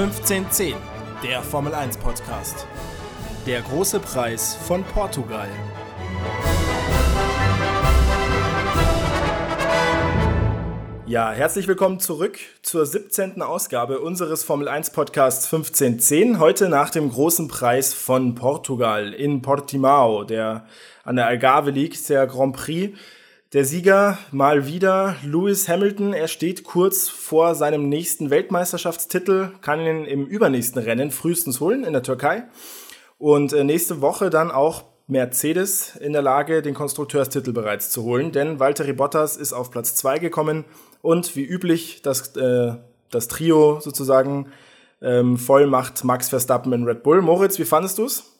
1510, 0.00 0.76
der 1.22 1.42
Formel 1.42 1.74
1 1.74 1.98
Podcast. 1.98 2.66
Der 3.46 3.60
große 3.60 4.00
Preis 4.00 4.54
von 4.54 4.82
Portugal. 4.82 5.46
Ja, 11.04 11.32
herzlich 11.32 11.68
willkommen 11.68 12.00
zurück 12.00 12.38
zur 12.62 12.86
17. 12.86 13.42
Ausgabe 13.42 14.00
unseres 14.00 14.42
Formel 14.42 14.68
1 14.68 14.88
Podcasts 14.88 15.52
1510. 15.52 16.38
Heute 16.38 16.70
nach 16.70 16.88
dem 16.88 17.10
großen 17.10 17.48
Preis 17.48 17.92
von 17.92 18.34
Portugal 18.34 19.12
in 19.12 19.42
Portimao, 19.42 20.24
der 20.24 20.64
an 21.04 21.16
der 21.16 21.26
Algarve 21.26 21.72
liegt, 21.72 22.08
der 22.08 22.26
Grand 22.26 22.56
Prix. 22.56 22.96
Der 23.52 23.64
Sieger 23.64 24.16
mal 24.30 24.68
wieder 24.68 25.16
Lewis 25.24 25.68
Hamilton. 25.68 26.12
Er 26.12 26.28
steht 26.28 26.62
kurz 26.62 27.08
vor 27.08 27.56
seinem 27.56 27.88
nächsten 27.88 28.30
Weltmeisterschaftstitel, 28.30 29.48
kann 29.60 29.80
ihn 29.80 30.04
im 30.04 30.24
übernächsten 30.24 30.80
Rennen 30.80 31.10
frühestens 31.10 31.58
holen 31.58 31.82
in 31.82 31.92
der 31.92 32.04
Türkei. 32.04 32.44
Und 33.18 33.52
äh, 33.52 33.64
nächste 33.64 34.00
Woche 34.00 34.30
dann 34.30 34.52
auch 34.52 34.84
Mercedes 35.08 35.96
in 35.96 36.12
der 36.12 36.22
Lage, 36.22 36.62
den 36.62 36.74
Konstrukteurstitel 36.74 37.52
bereits 37.52 37.90
zu 37.90 38.04
holen, 38.04 38.30
denn 38.30 38.60
Valtteri 38.60 38.92
Bottas 38.92 39.36
ist 39.36 39.52
auf 39.52 39.72
Platz 39.72 39.96
2 39.96 40.20
gekommen 40.20 40.64
und 41.02 41.34
wie 41.34 41.44
üblich 41.44 42.02
das, 42.02 42.36
äh, 42.36 42.74
das 43.10 43.26
Trio 43.26 43.80
sozusagen 43.80 44.52
ähm, 45.02 45.38
voll 45.38 45.66
macht 45.66 46.04
Max 46.04 46.28
Verstappen 46.28 46.72
in 46.72 46.84
Red 46.84 47.02
Bull. 47.02 47.20
Moritz, 47.20 47.58
wie 47.58 47.64
fandest 47.64 47.98
du 47.98 48.04
es? 48.04 48.39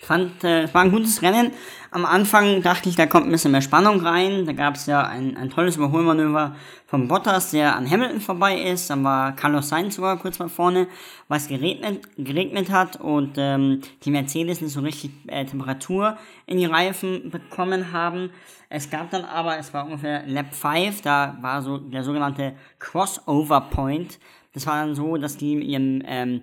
Ich 0.00 0.06
fand, 0.06 0.44
äh, 0.44 0.62
es 0.62 0.74
war 0.74 0.82
ein 0.82 0.92
gutes 0.92 1.22
Rennen. 1.22 1.50
Am 1.90 2.06
Anfang 2.06 2.62
dachte 2.62 2.88
ich, 2.88 2.94
da 2.94 3.06
kommt 3.06 3.26
ein 3.26 3.32
bisschen 3.32 3.50
mehr 3.50 3.62
Spannung 3.62 4.00
rein. 4.00 4.46
Da 4.46 4.52
gab 4.52 4.76
es 4.76 4.86
ja 4.86 5.02
ein, 5.02 5.36
ein 5.36 5.50
tolles 5.50 5.76
Überholmanöver 5.76 6.54
von 6.86 7.08
Bottas, 7.08 7.50
der 7.50 7.74
an 7.74 7.90
Hamilton 7.90 8.20
vorbei 8.20 8.60
ist. 8.60 8.88
Dann 8.90 9.02
war 9.02 9.34
Carlos 9.34 9.68
Sainz 9.68 9.96
sogar 9.96 10.16
kurz 10.18 10.38
mal 10.38 10.48
vorne, 10.48 10.86
weil 11.26 11.38
es 11.38 11.48
geregnet, 11.48 12.02
geregnet 12.16 12.70
hat 12.70 13.00
und 13.00 13.34
ähm, 13.38 13.80
die 14.04 14.12
Mercedes 14.12 14.60
nicht 14.60 14.72
so 14.72 14.80
richtig 14.80 15.10
äh, 15.26 15.44
Temperatur 15.44 16.16
in 16.46 16.58
die 16.58 16.66
Reifen 16.66 17.30
bekommen 17.30 17.92
haben. 17.92 18.30
Es 18.68 18.90
gab 18.90 19.10
dann 19.10 19.24
aber, 19.24 19.58
es 19.58 19.74
war 19.74 19.84
ungefähr 19.84 20.24
Lap 20.26 20.54
5, 20.54 21.02
da 21.02 21.36
war 21.40 21.60
so 21.60 21.78
der 21.78 22.04
sogenannte 22.04 22.54
Crossover 22.78 23.62
Point. 23.62 24.20
Das 24.54 24.64
war 24.64 24.76
dann 24.76 24.94
so, 24.94 25.16
dass 25.16 25.36
die 25.36 25.54
ihren 25.54 26.04
ähm, 26.06 26.42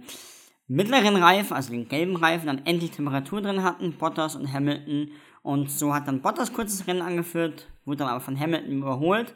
mittleren 0.67 1.15
Reifen, 1.15 1.55
also 1.55 1.71
den 1.71 1.87
gelben 1.87 2.15
Reifen, 2.15 2.47
dann 2.47 2.65
endlich 2.65 2.91
Temperatur 2.91 3.41
drin 3.41 3.63
hatten, 3.63 3.93
Bottas 3.93 4.35
und 4.35 4.51
Hamilton. 4.51 5.11
Und 5.43 5.69
so 5.69 5.93
hat 5.93 6.07
dann 6.07 6.21
Bottas 6.21 6.53
kurzes 6.53 6.87
Rennen 6.87 7.01
angeführt, 7.01 7.67
wurde 7.85 7.97
dann 7.99 8.07
aber 8.07 8.21
von 8.21 8.39
Hamilton 8.39 8.71
überholt. 8.71 9.35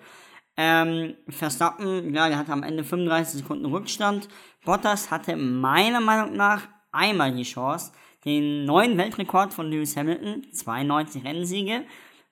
Ähm, 0.58 1.16
Verstappen, 1.30 2.14
ja, 2.14 2.28
der 2.28 2.38
hatte 2.38 2.52
am 2.52 2.64
Ende 2.64 2.84
35 2.84 3.42
Sekunden 3.42 3.66
Rückstand. 3.66 4.28
Bottas 4.66 5.12
hatte 5.12 5.36
meiner 5.36 6.02
Meinung 6.02 6.36
nach 6.36 6.68
einmal 6.92 7.34
die 7.34 7.44
Chance, 7.44 7.94
den 8.26 8.66
neuen 8.66 8.98
Weltrekord 8.98 9.54
von 9.54 9.70
Lewis 9.70 9.96
Hamilton, 9.96 10.48
92 10.52 11.24
Rennsiege. 11.24 11.86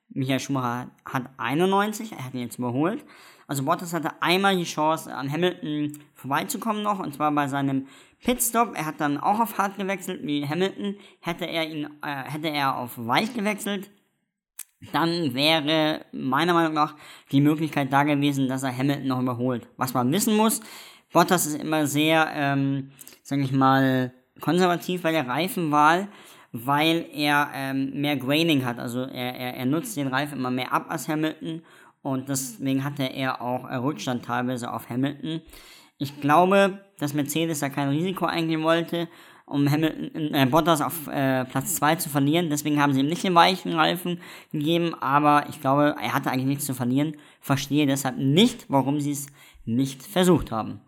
Michael 0.09 0.39
Schumacher 0.39 0.91
hat 1.05 1.29
91, 1.37 2.13
er 2.13 2.25
hat 2.25 2.33
ihn 2.33 2.41
jetzt 2.41 2.57
überholt. 2.57 3.05
Also 3.47 3.63
Bottas 3.63 3.93
hatte 3.93 4.21
einmal 4.21 4.57
die 4.57 4.65
Chance, 4.65 5.13
an 5.13 5.31
Hamilton 5.31 5.97
vorbeizukommen 6.13 6.83
noch, 6.83 6.99
und 6.99 7.13
zwar 7.13 7.31
bei 7.31 7.47
seinem 7.47 7.87
Pitstop. 8.23 8.75
Er 8.75 8.85
hat 8.85 8.99
dann 8.99 9.17
auch 9.17 9.39
auf 9.39 9.57
hart 9.57 9.77
gewechselt, 9.77 10.21
wie 10.23 10.47
Hamilton. 10.47 10.95
Hätte 11.21 11.45
er 11.45 11.69
ihn, 11.69 11.85
äh, 12.03 12.23
hätte 12.29 12.49
er 12.49 12.77
auf 12.77 12.97
weich 12.97 13.33
gewechselt, 13.33 13.89
dann 14.91 15.33
wäre 15.33 16.05
meiner 16.11 16.53
Meinung 16.53 16.73
nach 16.73 16.95
die 17.31 17.41
Möglichkeit 17.41 17.91
da 17.91 18.03
gewesen, 18.03 18.47
dass 18.47 18.63
er 18.63 18.77
Hamilton 18.77 19.07
noch 19.07 19.21
überholt. 19.21 19.67
Was 19.77 19.93
man 19.93 20.11
wissen 20.11 20.35
muss, 20.35 20.61
Bottas 21.13 21.45
ist 21.45 21.59
immer 21.59 21.87
sehr, 21.87 22.29
ähm, 22.33 22.91
sag 23.23 23.39
ich 23.39 23.53
mal, 23.53 24.13
konservativ 24.41 25.01
bei 25.01 25.11
der 25.11 25.27
Reifenwahl, 25.27 26.09
weil 26.51 27.07
er 27.13 27.49
ähm, 27.53 27.99
mehr 27.99 28.17
Graining 28.17 28.65
hat. 28.65 28.77
Also 28.77 29.01
er, 29.01 29.35
er, 29.35 29.55
er 29.55 29.65
nutzt 29.65 29.95
den 29.97 30.07
Reifen 30.07 30.37
immer 30.37 30.51
mehr 30.51 30.73
ab 30.73 30.87
als 30.89 31.07
Hamilton 31.07 31.63
und 32.07 32.29
deswegen 32.29 32.85
hatte 32.85 33.03
er 33.03 33.41
auch 33.41 33.69
Rückstand 33.69 34.23
teilweise 34.23 34.71
auf 34.71 34.89
Hamilton. 34.89 35.41
Ich 35.97 36.21
glaube, 36.21 36.79
dass 36.99 37.13
Mercedes 37.13 37.59
da 37.59 37.67
kein 37.67 37.89
Risiko 37.89 38.25
eingehen 38.25 38.63
wollte, 38.63 39.09
um 39.45 39.69
Hamilton, 39.69 40.33
äh, 40.33 40.45
Bottas 40.45 40.81
auf 40.81 41.07
äh, 41.07 41.43
Platz 41.43 41.75
2 41.75 41.95
zu 41.95 42.09
verlieren. 42.09 42.49
Deswegen 42.49 42.81
haben 42.81 42.93
sie 42.93 43.01
ihm 43.01 43.07
nicht 43.07 43.25
den 43.25 43.35
weichen 43.35 43.73
Reifen 43.73 44.21
gegeben, 44.53 44.95
aber 45.01 45.47
ich 45.49 45.59
glaube, 45.59 45.95
er 46.01 46.13
hatte 46.13 46.31
eigentlich 46.31 46.47
nichts 46.47 46.65
zu 46.65 46.73
verlieren. 46.73 47.17
Verstehe 47.41 47.85
deshalb 47.85 48.17
nicht, 48.17 48.67
warum 48.69 49.01
sie 49.01 49.11
es 49.11 49.27
nicht 49.65 50.01
versucht 50.01 50.49
haben. 50.49 50.79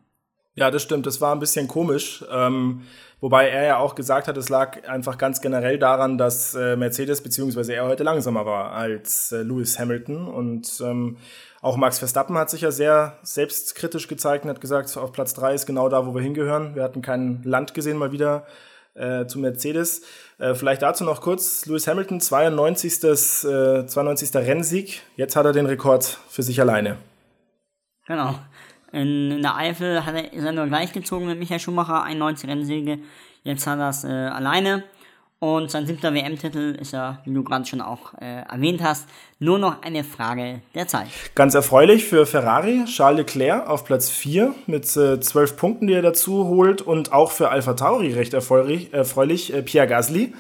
Ja, 0.55 0.71
das 0.71 0.81
stimmt. 0.81 1.05
Das 1.05 1.21
war 1.21 1.33
ein 1.33 1.39
bisschen 1.39 1.67
komisch. 1.67 2.23
Ähm, 2.31 2.81
wobei 3.21 3.49
er 3.49 3.63
ja 3.63 3.77
auch 3.77 3.95
gesagt 3.95 4.27
hat, 4.27 4.35
es 4.37 4.49
lag 4.49 4.87
einfach 4.87 5.17
ganz 5.17 5.41
generell 5.41 5.77
daran, 5.77 6.17
dass 6.17 6.55
äh, 6.55 6.75
Mercedes 6.75 7.21
bzw. 7.21 7.73
er 7.73 7.85
heute 7.85 8.03
langsamer 8.03 8.45
war 8.45 8.71
als 8.71 9.31
äh, 9.31 9.41
Lewis 9.41 9.79
Hamilton. 9.79 10.27
Und 10.27 10.81
ähm, 10.81 11.17
auch 11.61 11.77
Max 11.77 11.99
Verstappen 11.99 12.37
hat 12.37 12.49
sich 12.49 12.61
ja 12.61 12.71
sehr 12.71 13.17
selbstkritisch 13.23 14.07
gezeigt 14.07 14.45
und 14.45 14.49
hat 14.49 14.61
gesagt, 14.61 14.95
auf 14.97 15.11
Platz 15.11 15.33
drei 15.33 15.53
ist 15.53 15.65
genau 15.65 15.89
da, 15.89 16.05
wo 16.05 16.13
wir 16.13 16.21
hingehören. 16.21 16.75
Wir 16.75 16.83
hatten 16.83 17.01
kein 17.01 17.41
Land 17.43 17.73
gesehen 17.73 17.97
mal 17.97 18.11
wieder 18.11 18.45
äh, 18.95 19.25
zu 19.27 19.39
Mercedes. 19.39 20.01
Äh, 20.39 20.55
vielleicht 20.55 20.81
dazu 20.81 21.03
noch 21.03 21.21
kurz, 21.21 21.66
Lewis 21.66 21.87
Hamilton, 21.87 22.21
92. 22.21 23.03
Äh, 23.03 23.85
92. 23.85 24.35
Rennsieg. 24.35 25.01
Jetzt 25.16 25.35
hat 25.35 25.45
er 25.45 25.53
den 25.53 25.66
Rekord 25.66 26.05
für 26.29 26.43
sich 26.43 26.59
alleine. 26.59 26.97
Genau. 28.07 28.35
In, 28.91 29.41
der 29.41 29.55
Eifel 29.55 30.05
hat 30.05 30.16
er, 30.16 30.33
ist 30.33 30.44
er 30.44 30.51
nur 30.51 30.67
gleich 30.67 30.91
gezogen 30.94 31.27
mit 31.27 31.39
Michael 31.39 31.59
Schumacher, 31.59 32.03
91 32.03 32.50
Rennsiege. 32.50 33.00
Jetzt 33.44 33.67
hat 33.67 33.79
er 33.79 33.89
es 33.89 34.03
äh, 34.03 34.07
alleine. 34.07 34.83
Und 35.39 35.72
sein 35.72 35.88
siebter 35.88 36.13
WM-Titel 36.13 36.75
ist 36.81 36.91
ja, 36.91 37.19
wie 37.23 37.33
du 37.33 37.44
gerade 37.44 37.66
schon 37.66 37.79
auch 37.79 38.13
äh, 38.19 38.41
erwähnt 38.41 38.83
hast, 38.83 39.07
nur 39.39 39.57
noch 39.57 39.81
eine 39.83 40.03
Frage 40.03 40.61
der 40.75 40.89
Zeit. 40.89 41.07
Ganz 41.33 41.55
erfreulich 41.55 42.03
für 42.03 42.25
Ferrari, 42.25 42.83
Charles 42.85 43.19
Leclerc 43.19 43.66
auf 43.66 43.85
Platz 43.85 44.09
4 44.09 44.53
mit 44.67 44.83
äh, 44.97 45.22
12 45.22 45.55
Punkten, 45.55 45.88
die 45.88 45.94
er 45.94 46.01
dazu 46.01 46.47
holt. 46.47 46.81
Und 46.81 47.13
auch 47.13 47.31
für 47.31 47.49
Alpha 47.49 47.73
Tauri 47.73 48.13
recht 48.13 48.33
erfreulich, 48.33 48.94
erfreulich 48.94 49.53
äh, 49.53 49.61
Pierre 49.61 49.88
Gasly 49.88 50.33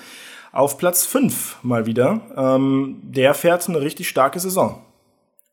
auf 0.51 0.77
Platz 0.77 1.05
5 1.05 1.59
mal 1.63 1.85
wieder. 1.85 2.19
Ähm, 2.35 2.99
der 3.01 3.33
fährt 3.35 3.69
eine 3.69 3.79
richtig 3.79 4.09
starke 4.09 4.41
Saison. 4.41 4.81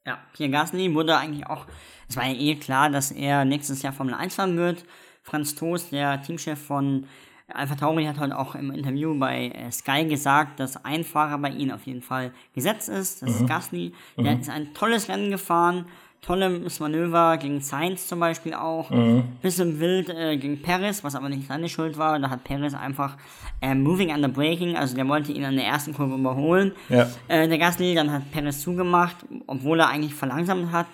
Ja, 0.06 0.18
Pierre 0.32 0.50
Gasly 0.50 0.94
wurde 0.94 1.16
eigentlich 1.16 1.46
auch, 1.46 1.66
es 2.08 2.16
war 2.16 2.24
ja 2.24 2.34
eh 2.34 2.54
klar, 2.54 2.90
dass 2.90 3.10
er 3.10 3.44
nächstes 3.44 3.82
Jahr 3.82 3.92
Formel 3.92 4.14
1 4.14 4.36
fahren 4.36 4.56
wird. 4.56 4.84
Franz 5.22 5.56
Toast, 5.56 5.90
der 5.90 6.22
Teamchef 6.22 6.64
von 6.64 7.06
Alpha 7.48 7.74
Tauri 7.74 8.04
hat 8.04 8.18
heute 8.18 8.38
auch 8.38 8.54
im 8.54 8.70
Interview 8.70 9.18
bei 9.18 9.48
äh, 9.48 9.70
Sky 9.70 10.04
gesagt, 10.04 10.58
dass 10.60 10.84
ein 10.84 11.04
Fahrer 11.04 11.38
bei 11.38 11.50
ihnen 11.50 11.72
auf 11.72 11.86
jeden 11.86 12.02
Fall 12.02 12.32
gesetzt 12.54 12.88
ist. 12.88 13.22
Das 13.22 13.30
mhm. 13.30 13.36
ist 13.36 13.48
Gasly. 13.48 13.94
Der 14.16 14.34
mhm. 14.34 14.40
ist 14.40 14.50
ein 14.50 14.74
tolles 14.74 15.08
Rennen 15.08 15.30
gefahren. 15.30 15.86
Tolles 16.26 16.81
Manöver 16.81 17.37
gegen 17.37 17.60
Sainz 17.60 18.09
zum 18.09 18.19
Beispiel 18.19 18.54
auch. 18.54 18.91
Mhm. 18.91 19.25
Bisschen 19.42 19.78
wild 19.78 20.09
äh, 20.09 20.37
gegen 20.37 20.60
Perez, 20.60 21.04
was 21.04 21.14
aber 21.14 21.28
nicht 21.28 21.47
seine 21.47 21.69
Schuld 21.69 21.98
war. 21.98 22.19
Da 22.19 22.31
hat 22.31 22.42
Perez 22.42 22.75
einfach 22.75 23.16
äh, 23.60 23.75
Moving 23.75 24.12
under 24.12 24.28
Braking, 24.28 24.76
also 24.76 24.97
der 24.97 25.06
wollte 25.06 25.31
ihn 25.31 25.44
an 25.44 25.54
der 25.54 25.66
ersten 25.66 25.94
Kurve 25.94 26.15
überholen. 26.15 26.72
Ja. 26.88 27.09
Äh, 27.28 27.47
der 27.47 27.59
Gasly, 27.59 27.94
dann 27.94 28.10
hat 28.10 28.31
Perez 28.32 28.60
zugemacht, 28.60 29.16
obwohl 29.47 29.78
er 29.78 29.88
eigentlich 29.88 30.15
verlangsamt 30.15 30.72
hat. 30.72 30.88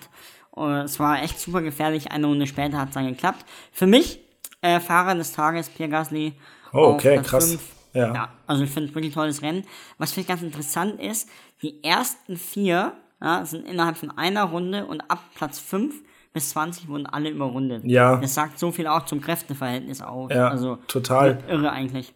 Und 0.51 0.71
es 0.71 0.99
war 0.99 1.23
echt 1.23 1.39
super 1.39 1.63
gefährlich. 1.63 2.11
Eine 2.11 2.27
Runde 2.27 2.45
später 2.45 2.77
hat 2.77 2.89
es 2.89 2.93
dann 2.93 3.07
geklappt. 3.07 3.43
Für 3.71 3.87
mich 3.87 4.19
äh, 4.61 4.79
Fahrer 4.79 5.15
des 5.15 5.31
Tages, 5.31 5.67
Pierre 5.69 5.89
Gasly. 5.89 6.33
Oh, 6.73 6.93
okay, 6.93 7.19
krass. 7.23 7.57
Ja. 7.93 8.13
ja. 8.13 8.29
also 8.45 8.63
ich 8.63 8.69
finde 8.69 8.89
es 8.89 8.95
wirklich 8.95 9.15
tolles 9.15 9.41
Rennen. 9.41 9.63
Was 9.97 10.11
vielleicht 10.11 10.29
ganz 10.29 10.43
interessant 10.43 10.99
ist, 10.99 11.27
die 11.63 11.83
ersten 11.83 12.37
vier 12.37 12.93
ja, 13.23 13.45
sind 13.45 13.65
innerhalb 13.65 13.97
von 13.97 14.11
einer 14.11 14.43
Runde 14.43 14.85
und 14.85 15.01
ab 15.09 15.19
Platz 15.35 15.57
5 15.59 15.95
bis 16.33 16.49
20 16.49 16.87
wurden 16.87 17.05
alle 17.05 17.29
überrundet. 17.29 17.83
Ja. 17.85 18.17
Das 18.17 18.33
sagt 18.33 18.59
so 18.59 18.71
viel 18.71 18.87
auch 18.87 19.05
zum 19.05 19.21
Kräfteverhältnis 19.21 20.01
aus. 20.01 20.31
Ja, 20.33 20.49
also 20.49 20.77
total. 20.87 21.39
Irre 21.47 21.71
eigentlich. 21.71 22.13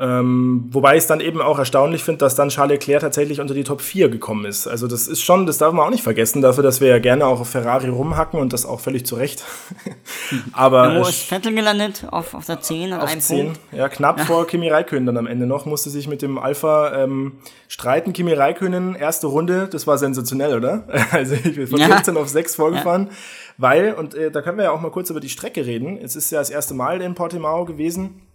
Ähm, 0.00 0.68
wobei 0.70 0.92
ich 0.92 0.98
es 0.98 1.06
dann 1.08 1.18
eben 1.18 1.40
auch 1.40 1.58
erstaunlich 1.58 2.04
finde, 2.04 2.18
dass 2.18 2.36
dann 2.36 2.50
Charles 2.50 2.74
Leclerc 2.74 3.00
tatsächlich 3.00 3.40
unter 3.40 3.52
die 3.52 3.64
Top 3.64 3.80
4 3.80 4.08
gekommen 4.08 4.44
ist. 4.44 4.68
Also 4.68 4.86
das 4.86 5.08
ist 5.08 5.22
schon, 5.22 5.44
das 5.44 5.58
darf 5.58 5.72
man 5.72 5.86
auch 5.86 5.90
nicht 5.90 6.04
vergessen, 6.04 6.40
dafür, 6.40 6.62
dass 6.62 6.80
wir 6.80 6.86
ja 6.86 7.00
gerne 7.00 7.26
auch 7.26 7.40
auf 7.40 7.50
Ferrari 7.50 7.88
rumhacken 7.88 8.38
und 8.38 8.52
das 8.52 8.64
auch 8.64 8.78
völlig 8.78 9.04
zu 9.06 9.16
Recht. 9.16 9.42
Aber 10.52 11.00
Wo 11.00 11.08
ist 11.08 11.24
Vettel 11.24 11.52
gelandet? 11.52 12.06
Auf, 12.12 12.34
auf 12.34 12.46
der 12.46 12.60
10 12.60 12.92
an 12.92 13.00
auf 13.00 13.10
einem 13.10 13.20
10. 13.20 13.46
Punkt? 13.46 13.60
Ja, 13.72 13.88
knapp 13.88 14.18
ja. 14.18 14.24
vor 14.24 14.46
Kimi 14.46 14.68
Räikkönen 14.68 15.04
dann 15.04 15.16
am 15.16 15.26
Ende 15.26 15.46
noch, 15.46 15.66
musste 15.66 15.90
sich 15.90 16.06
mit 16.06 16.22
dem 16.22 16.38
Alpha 16.38 16.94
ähm, 17.02 17.32
streiten. 17.66 18.12
Kimi 18.12 18.34
Räikkönen, 18.34 18.94
erste 18.94 19.26
Runde, 19.26 19.66
das 19.66 19.88
war 19.88 19.98
sensationell, 19.98 20.54
oder? 20.54 20.84
Also 21.10 21.34
ich 21.34 21.56
bin 21.56 21.66
von 21.66 21.80
ja. 21.80 21.88
15 21.88 22.16
auf 22.16 22.28
6 22.28 22.54
vorgefahren. 22.54 23.08
Ja. 23.10 23.16
Weil, 23.56 23.94
und 23.94 24.14
äh, 24.14 24.30
da 24.30 24.42
können 24.42 24.58
wir 24.58 24.64
ja 24.64 24.70
auch 24.70 24.80
mal 24.80 24.92
kurz 24.92 25.10
über 25.10 25.18
die 25.18 25.28
Strecke 25.28 25.66
reden. 25.66 25.98
Es 26.00 26.14
ist 26.14 26.30
ja 26.30 26.38
das 26.38 26.50
erste 26.50 26.74
Mal 26.74 27.00
in 27.02 27.16
Portimao 27.16 27.64
gewesen 27.64 28.27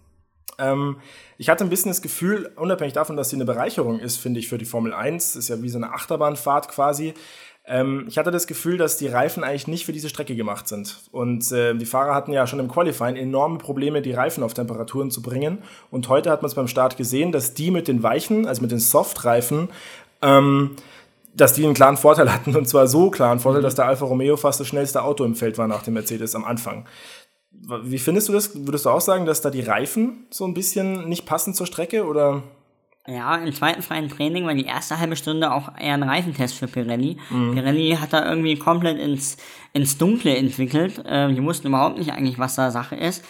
ähm, 0.58 0.96
ich 1.38 1.48
hatte 1.48 1.64
ein 1.64 1.70
bisschen 1.70 1.90
das 1.90 2.02
Gefühl, 2.02 2.50
unabhängig 2.56 2.94
davon, 2.94 3.16
dass 3.16 3.30
sie 3.30 3.36
eine 3.36 3.44
Bereicherung 3.44 4.00
ist, 4.00 4.16
finde 4.16 4.40
ich, 4.40 4.48
für 4.48 4.58
die 4.58 4.64
Formel 4.64 4.92
1, 4.92 5.36
ist 5.36 5.48
ja 5.48 5.62
wie 5.62 5.68
so 5.68 5.78
eine 5.78 5.92
Achterbahnfahrt 5.92 6.68
quasi. 6.68 7.14
Ähm, 7.66 8.04
ich 8.08 8.18
hatte 8.18 8.30
das 8.30 8.46
Gefühl, 8.46 8.76
dass 8.76 8.98
die 8.98 9.06
Reifen 9.06 9.42
eigentlich 9.42 9.68
nicht 9.68 9.86
für 9.86 9.92
diese 9.92 10.10
Strecke 10.10 10.36
gemacht 10.36 10.68
sind. 10.68 11.00
Und 11.12 11.50
äh, 11.50 11.74
die 11.74 11.86
Fahrer 11.86 12.14
hatten 12.14 12.32
ja 12.32 12.46
schon 12.46 12.60
im 12.60 12.68
Qualifying 12.68 13.16
enorme 13.16 13.58
Probleme, 13.58 14.02
die 14.02 14.12
Reifen 14.12 14.42
auf 14.42 14.52
Temperaturen 14.52 15.10
zu 15.10 15.22
bringen. 15.22 15.58
Und 15.90 16.08
heute 16.08 16.30
hat 16.30 16.42
man 16.42 16.50
es 16.50 16.54
beim 16.54 16.68
Start 16.68 16.96
gesehen, 16.96 17.32
dass 17.32 17.54
die 17.54 17.70
mit 17.70 17.88
den 17.88 18.02
weichen, 18.02 18.46
also 18.46 18.60
mit 18.60 18.70
den 18.70 18.80
Soft-Reifen, 18.80 19.68
ähm, 20.20 20.76
dass 21.34 21.54
die 21.54 21.64
einen 21.64 21.74
klaren 21.74 21.96
Vorteil 21.96 22.32
hatten. 22.32 22.54
Und 22.54 22.68
zwar 22.68 22.86
so 22.86 23.10
klaren 23.10 23.40
Vorteil, 23.40 23.62
mhm. 23.62 23.64
dass 23.64 23.76
der 23.76 23.86
Alfa 23.86 24.04
Romeo 24.04 24.36
fast 24.36 24.60
das 24.60 24.66
schnellste 24.66 25.02
Auto 25.02 25.24
im 25.24 25.34
Feld 25.34 25.56
war 25.56 25.66
nach 25.66 25.82
dem 25.82 25.94
Mercedes 25.94 26.34
am 26.34 26.44
Anfang. 26.44 26.84
Wie 27.82 27.98
findest 27.98 28.28
du 28.28 28.32
das? 28.32 28.54
Würdest 28.54 28.84
du 28.84 28.90
auch 28.90 29.00
sagen, 29.00 29.26
dass 29.26 29.40
da 29.40 29.50
die 29.50 29.62
Reifen 29.62 30.26
so 30.30 30.44
ein 30.44 30.54
bisschen 30.54 31.08
nicht 31.08 31.26
passen 31.26 31.54
zur 31.54 31.66
Strecke 31.66 32.06
oder? 32.06 32.42
Ja, 33.06 33.36
im 33.36 33.52
zweiten 33.52 33.82
freien 33.82 34.08
Training 34.08 34.46
war 34.46 34.54
die 34.54 34.64
erste 34.64 34.98
halbe 34.98 35.16
Stunde 35.16 35.52
auch 35.52 35.68
eher 35.78 35.92
ein 35.92 36.02
Reifentest 36.02 36.54
für 36.54 36.68
Pirelli. 36.68 37.18
Mhm. 37.28 37.54
Pirelli 37.54 37.98
hat 38.00 38.14
da 38.14 38.26
irgendwie 38.26 38.56
komplett 38.56 38.98
ins, 38.98 39.36
ins 39.74 39.98
Dunkle 39.98 40.34
entwickelt. 40.36 41.02
Ähm, 41.06 41.34
die 41.34 41.42
wussten 41.42 41.68
überhaupt 41.68 41.98
nicht 41.98 42.12
eigentlich, 42.12 42.38
was 42.38 42.54
da 42.54 42.70
Sache 42.70 42.96
ist. 42.96 43.22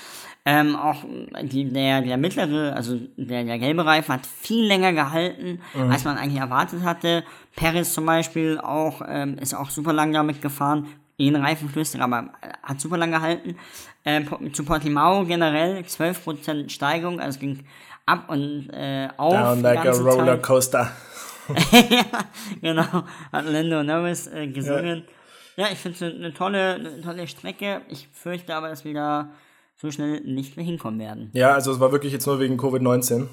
Ähm, 0.46 0.76
auch 0.76 1.04
die, 1.42 1.72
der, 1.72 2.02
der 2.02 2.18
mittlere, 2.18 2.76
also 2.76 3.00
der, 3.16 3.44
der 3.44 3.58
gelbe 3.58 3.84
Reifen 3.84 4.12
hat 4.14 4.26
viel 4.26 4.64
länger 4.64 4.92
gehalten, 4.92 5.60
mhm. 5.72 5.90
als 5.90 6.04
man 6.04 6.18
eigentlich 6.18 6.40
erwartet 6.40 6.82
hatte. 6.84 7.24
Paris 7.56 7.94
zum 7.94 8.06
Beispiel 8.06 8.58
auch, 8.58 9.00
ähm, 9.08 9.38
ist 9.38 9.54
auch 9.54 9.70
super 9.70 9.92
lang 9.92 10.12
damit 10.12 10.42
gefahren. 10.42 10.86
Jeden 11.16 11.42
Reifenflüster, 11.42 12.00
aber 12.00 12.30
hat 12.62 12.80
super 12.80 12.96
lang 12.96 13.12
gehalten. 13.12 13.56
Ähm, 14.04 14.52
zu 14.52 14.64
Portimao 14.64 15.24
generell 15.24 15.78
12% 15.82 16.70
Steigung, 16.70 17.20
also 17.20 17.36
es 17.36 17.40
ging 17.40 17.64
ab 18.06 18.28
und 18.28 18.68
äh, 18.70 19.08
auf. 19.16 19.32
Down 19.32 19.62
like 19.62 19.86
a 19.86 19.92
Rollercoaster. 19.92 20.90
ja, 21.90 22.04
genau. 22.60 23.04
Hat 23.32 23.46
Lando 23.46 23.82
Norris 23.82 24.26
äh, 24.26 24.46
gesungen. 24.48 25.04
Ja, 25.56 25.66
ja 25.66 25.72
ich 25.72 25.78
finde 25.78 26.06
es 26.06 26.14
eine 26.14 26.32
tolle, 26.32 26.74
eine 26.74 27.00
tolle 27.02 27.28
Strecke. 27.28 27.82
Ich 27.88 28.08
fürchte 28.12 28.54
aber, 28.54 28.68
dass 28.68 28.84
wir 28.84 28.94
da 28.94 29.30
so 29.76 29.90
schnell 29.90 30.20
nicht 30.22 30.56
mehr 30.56 30.64
hinkommen 30.64 30.98
werden. 31.00 31.30
Ja, 31.32 31.52
also 31.52 31.72
es 31.72 31.80
war 31.80 31.92
wirklich 31.92 32.12
jetzt 32.12 32.26
nur 32.26 32.40
wegen 32.40 32.58
Covid-19. 32.58 33.26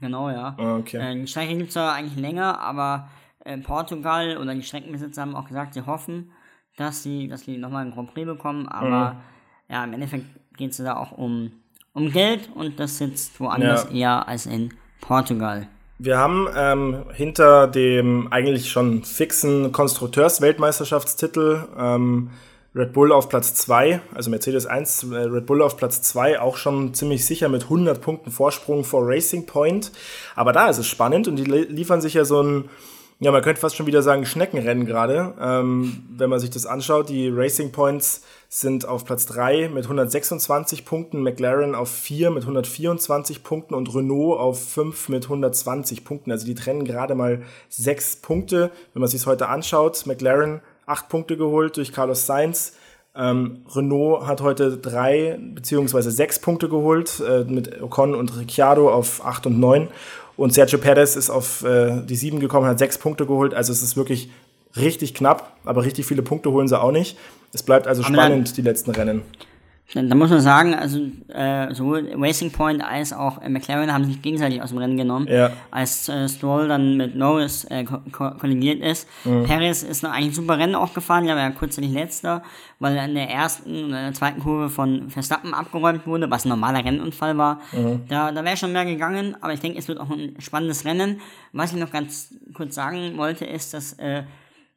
Genau, 0.00 0.28
ja. 0.28 0.54
Ah, 0.58 0.76
okay. 0.76 0.98
Äh, 0.98 1.20
die 1.20 1.26
Strecke 1.26 1.56
gibt 1.56 1.68
es 1.68 1.74
zwar 1.74 1.94
eigentlich 1.94 2.18
länger, 2.18 2.60
aber 2.60 3.08
äh, 3.44 3.56
Portugal 3.58 4.36
oder 4.38 4.54
die 4.54 4.62
Streckenbesitzer 4.62 5.22
haben 5.22 5.36
auch 5.36 5.46
gesagt, 5.46 5.74
sie 5.74 5.86
hoffen, 5.86 6.32
dass 6.76 7.02
sie, 7.02 7.28
dass 7.28 7.42
sie 7.42 7.58
nochmal 7.58 7.82
einen 7.82 7.92
Grand 7.92 8.12
Prix 8.12 8.26
bekommen, 8.26 8.68
aber 8.68 9.14
mhm. 9.14 9.74
ja, 9.74 9.84
im 9.84 9.92
Endeffekt 9.92 10.26
geht 10.56 10.70
es 10.70 10.76
da 10.78 10.96
auch 10.96 11.12
um 11.12 11.52
um 11.94 12.10
Geld 12.10 12.50
und 12.54 12.78
das 12.78 12.98
sitzt 12.98 13.40
woanders 13.40 13.86
ja. 13.90 13.96
eher 13.96 14.28
als 14.28 14.46
in 14.46 14.74
Portugal. 15.00 15.68
Wir 15.98 16.18
haben 16.18 16.48
ähm, 16.56 17.04
hinter 17.14 17.68
dem 17.68 18.30
eigentlich 18.32 18.70
schon 18.70 19.04
fixen 19.04 19.70
Konstrukteursweltmeisterschaftstitel 19.70 21.68
ähm, 21.78 22.30
Red 22.74 22.92
Bull 22.92 23.12
auf 23.12 23.28
Platz 23.28 23.54
2, 23.54 24.00
also 24.12 24.28
Mercedes 24.30 24.66
1, 24.66 25.04
äh, 25.04 25.16
Red 25.16 25.46
Bull 25.46 25.62
auf 25.62 25.76
Platz 25.76 26.02
2, 26.02 26.40
auch 26.40 26.56
schon 26.56 26.94
ziemlich 26.94 27.24
sicher 27.24 27.48
mit 27.48 27.62
100 27.64 28.00
Punkten 28.00 28.32
Vorsprung 28.32 28.82
vor 28.82 29.02
Racing 29.06 29.46
Point. 29.46 29.92
Aber 30.34 30.52
da 30.52 30.68
ist 30.68 30.78
es 30.78 30.88
spannend 30.88 31.28
und 31.28 31.36
die 31.36 31.44
liefern 31.44 32.00
sich 32.00 32.14
ja 32.14 32.24
so 32.24 32.42
ein 32.42 32.68
ja, 33.20 33.30
man 33.30 33.42
könnte 33.42 33.60
fast 33.60 33.76
schon 33.76 33.86
wieder 33.86 34.02
sagen 34.02 34.26
Schneckenrennen 34.26 34.86
gerade. 34.86 35.34
Ähm, 35.40 36.04
wenn 36.10 36.28
man 36.28 36.40
sich 36.40 36.50
das 36.50 36.66
anschaut, 36.66 37.08
die 37.08 37.28
Racing 37.28 37.70
Points 37.70 38.22
sind 38.48 38.86
auf 38.86 39.04
Platz 39.04 39.26
3 39.26 39.68
mit 39.68 39.84
126 39.84 40.84
Punkten, 40.84 41.22
McLaren 41.22 41.74
auf 41.74 41.90
4 41.90 42.30
mit 42.30 42.42
124 42.42 43.42
Punkten 43.42 43.74
und 43.74 43.94
Renault 43.94 44.38
auf 44.38 44.68
5 44.68 45.08
mit 45.08 45.24
120 45.24 46.04
Punkten. 46.04 46.32
Also 46.32 46.44
die 46.44 46.54
trennen 46.54 46.84
gerade 46.84 47.14
mal 47.14 47.42
6 47.68 48.16
Punkte. 48.16 48.70
Wenn 48.92 49.00
man 49.00 49.08
sich 49.08 49.20
es 49.20 49.26
heute 49.26 49.48
anschaut, 49.48 50.06
McLaren 50.06 50.60
8 50.86 51.08
Punkte 51.08 51.36
geholt 51.36 51.76
durch 51.76 51.92
Carlos 51.92 52.26
Sainz. 52.26 52.74
Ähm, 53.16 53.64
Renault 53.72 54.26
hat 54.26 54.40
heute 54.40 54.76
3 54.76 55.38
beziehungsweise 55.54 56.10
6 56.10 56.40
Punkte 56.40 56.68
geholt 56.68 57.22
äh, 57.26 57.44
mit 57.44 57.80
Ocon 57.80 58.14
und 58.14 58.36
Ricciardo 58.36 58.92
auf 58.92 59.24
8 59.24 59.46
und 59.46 59.60
9. 59.60 59.88
Und 60.36 60.52
Sergio 60.52 60.78
Perez 60.78 61.16
ist 61.16 61.30
auf 61.30 61.64
äh, 61.64 62.02
die 62.04 62.16
sieben 62.16 62.40
gekommen, 62.40 62.66
hat 62.66 62.78
sechs 62.78 62.98
Punkte 62.98 63.26
geholt. 63.26 63.54
Also 63.54 63.72
es 63.72 63.82
ist 63.82 63.96
wirklich 63.96 64.30
richtig 64.76 65.14
knapp, 65.14 65.56
aber 65.64 65.84
richtig 65.84 66.06
viele 66.06 66.22
Punkte 66.22 66.50
holen 66.50 66.68
sie 66.68 66.80
auch 66.80 66.90
nicht. 66.90 67.16
Es 67.52 67.62
bleibt 67.62 67.86
also 67.86 68.02
spannend, 68.02 68.56
die 68.56 68.62
letzten 68.62 68.90
Rennen. 68.90 69.22
Da 69.92 70.14
muss 70.14 70.30
man 70.30 70.40
sagen, 70.40 70.74
also 70.74 70.98
äh, 71.28 71.72
sowohl 71.72 72.10
Racing 72.16 72.50
Point 72.50 72.82
als 72.82 73.12
auch 73.12 73.40
äh, 73.40 73.48
McLaren 73.48 73.92
haben 73.92 74.04
sich 74.04 74.20
gegenseitig 74.22 74.60
aus 74.60 74.70
dem 74.70 74.78
Rennen 74.78 74.96
genommen, 74.96 75.28
ja. 75.28 75.50
als 75.70 76.08
äh, 76.08 76.28
Stroll 76.28 76.68
dann 76.68 76.96
mit 76.96 77.14
Norris 77.14 77.64
äh, 77.64 77.84
ko 77.84 78.00
kollidiert 78.10 78.80
ist. 78.80 79.06
Mhm. 79.24 79.44
Perez 79.44 79.82
ist 79.82 80.02
noch 80.02 80.10
eigentlich 80.10 80.32
ein 80.32 80.34
super 80.34 80.58
Rennen 80.58 80.74
auch 80.74 80.94
gefahren, 80.94 81.26
ja, 81.26 81.36
war 81.36 81.42
ja 81.42 81.50
kurzzeitig 81.50 81.92
letzter, 81.92 82.42
weil 82.80 82.96
er 82.96 83.04
in 83.04 83.14
der 83.14 83.30
ersten 83.30 83.84
oder 83.84 84.02
der 84.02 84.14
zweiten 84.14 84.40
Kurve 84.40 84.68
von 84.68 85.10
Verstappen 85.10 85.54
abgeräumt 85.54 86.06
wurde, 86.06 86.30
was 86.30 86.44
ein 86.44 86.48
normaler 86.48 86.84
Rennunfall 86.84 87.36
war. 87.36 87.60
Mhm. 87.72 88.02
Da, 88.08 88.32
da 88.32 88.42
wäre 88.42 88.56
schon 88.56 88.72
mehr 88.72 88.86
gegangen, 88.86 89.36
aber 89.42 89.52
ich 89.52 89.60
denke, 89.60 89.78
es 89.78 89.86
wird 89.86 90.00
auch 90.00 90.10
ein 90.10 90.34
spannendes 90.38 90.84
Rennen. 90.84 91.20
Was 91.52 91.72
ich 91.72 91.78
noch 91.78 91.92
ganz 91.92 92.34
kurz 92.54 92.74
sagen 92.74 93.16
wollte, 93.16 93.44
ist, 93.44 93.74
dass 93.74 93.92
äh, 93.94 94.24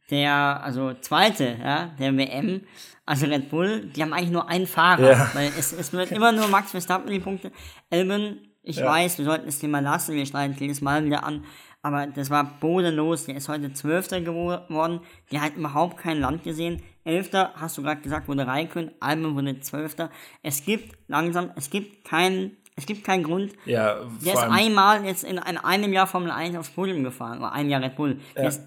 der, 0.10 0.64
also 0.64 0.94
zweite, 0.94 1.58
ja, 1.62 1.92
der 2.00 2.16
WM, 2.16 2.62
also 3.06 3.26
Red 3.26 3.50
Bull, 3.50 3.86
die 3.96 4.02
haben 4.02 4.14
eigentlich 4.14 4.32
nur 4.32 4.50
einen 4.50 4.68
Fahrer, 4.68 5.12
ja. 5.12 5.32
weil 5.34 5.48
es, 5.58 5.74
es 5.74 5.94
wird 5.94 6.12
immer 6.12 6.32
nur 6.32 6.48
Max 6.48 6.72
Verstappen 6.72 7.10
die 7.12 7.20
Punkte. 7.20 7.52
Elben, 7.90 8.42
ich 8.64 8.78
ja. 8.78 8.86
weiß, 8.86 9.18
wir 9.18 9.26
sollten 9.26 9.46
das 9.46 9.60
Thema 9.60 9.80
lassen, 9.80 10.16
wir 10.16 10.26
schneiden 10.26 10.56
jedes 10.60 10.82
Mal 10.82 11.06
wieder 11.06 11.24
an, 11.24 11.44
aber 11.82 12.08
das 12.08 12.30
war 12.30 12.60
bodenlos, 12.60 13.26
der 13.26 13.36
ist 13.38 13.48
heute 13.48 13.72
Zwölfter 13.74 14.20
geworden, 14.22 15.02
der 15.32 15.42
hat 15.42 15.56
überhaupt 15.56 15.98
kein 15.98 16.20
Land 16.20 16.44
gesehen. 16.44 16.82
Elfter, 17.06 17.54
hast 17.56 17.78
du 17.78 17.84
gerade 17.84 18.02
gesagt, 18.02 18.28
wurde 18.28 18.46
Raikön, 18.46 18.92
Albon 19.00 19.36
wurde 19.36 19.62
Zwölfter. 19.62 20.10
Es 20.44 20.66
gibt 20.66 20.98
langsam, 21.08 21.52
es 21.56 21.70
gibt 21.70 22.04
keinen 22.04 22.58
es 22.78 22.86
gibt 22.86 23.04
keinen 23.04 23.24
Grund. 23.24 23.54
Ja, 23.66 23.98
der 24.24 24.34
ist 24.34 24.44
einmal 24.44 25.04
jetzt 25.04 25.24
in, 25.24 25.38
in, 25.38 25.58
einem 25.58 25.92
Jahr 25.92 26.06
Formel 26.06 26.30
1 26.32 26.56
aufs 26.56 26.70
Podium 26.70 27.04
gefahren, 27.04 27.40
oder 27.40 27.52
ein 27.52 27.70
Jahr 27.70 27.82
Red 27.82 27.96
Bull. 27.96 28.20
Ja. 28.36 28.48
Ist, 28.48 28.62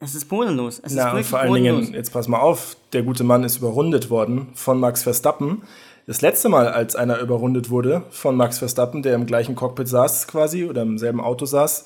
das 0.00 0.14
ist 0.14 0.26
bodenlos. 0.26 0.80
Es 0.82 0.94
Na, 0.94 1.10
ist 1.10 1.16
und 1.16 1.24
vor 1.24 1.40
allen 1.40 1.48
bodenlos. 1.50 1.86
Dingen, 1.86 1.94
jetzt 1.94 2.12
pass 2.12 2.28
mal 2.28 2.38
auf, 2.38 2.76
der 2.92 3.02
gute 3.02 3.24
Mann 3.24 3.42
ist 3.42 3.58
überrundet 3.58 4.10
worden 4.10 4.48
von 4.54 4.78
Max 4.78 5.02
Verstappen. 5.02 5.62
Das 6.06 6.22
letzte 6.22 6.48
Mal, 6.48 6.68
als 6.68 6.94
einer 6.94 7.18
überrundet 7.18 7.68
wurde 7.68 8.04
von 8.10 8.36
Max 8.36 8.58
Verstappen, 8.58 9.02
der 9.02 9.16
im 9.16 9.26
gleichen 9.26 9.56
Cockpit 9.56 9.88
saß 9.88 10.28
quasi 10.28 10.64
oder 10.64 10.82
im 10.82 10.96
selben 10.96 11.20
Auto 11.20 11.44
saß, 11.44 11.84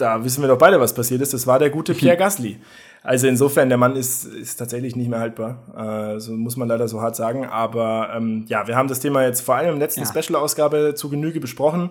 da 0.00 0.24
wissen 0.24 0.42
wir 0.42 0.48
doch 0.48 0.58
beide, 0.58 0.80
was 0.80 0.94
passiert 0.94 1.20
ist. 1.20 1.34
Das 1.34 1.46
war 1.46 1.58
der 1.58 1.70
gute 1.70 1.94
Pierre 1.94 2.16
Gasly. 2.16 2.58
Also 3.02 3.26
insofern, 3.26 3.68
der 3.68 3.78
Mann 3.78 3.96
ist, 3.96 4.24
ist 4.24 4.56
tatsächlich 4.56 4.94
nicht 4.94 5.08
mehr 5.08 5.20
haltbar. 5.20 6.14
Äh, 6.14 6.20
so 6.20 6.32
muss 6.32 6.56
man 6.56 6.68
leider 6.68 6.86
so 6.86 7.00
hart 7.00 7.16
sagen. 7.16 7.46
Aber 7.46 8.10
ähm, 8.14 8.44
ja, 8.48 8.66
wir 8.66 8.76
haben 8.76 8.88
das 8.88 9.00
Thema 9.00 9.24
jetzt 9.24 9.40
vor 9.40 9.54
allem 9.54 9.74
im 9.74 9.78
letzten 9.78 10.02
ja. 10.02 10.06
Special-Ausgabe 10.06 10.94
zu 10.94 11.08
Genüge 11.08 11.40
besprochen. 11.40 11.90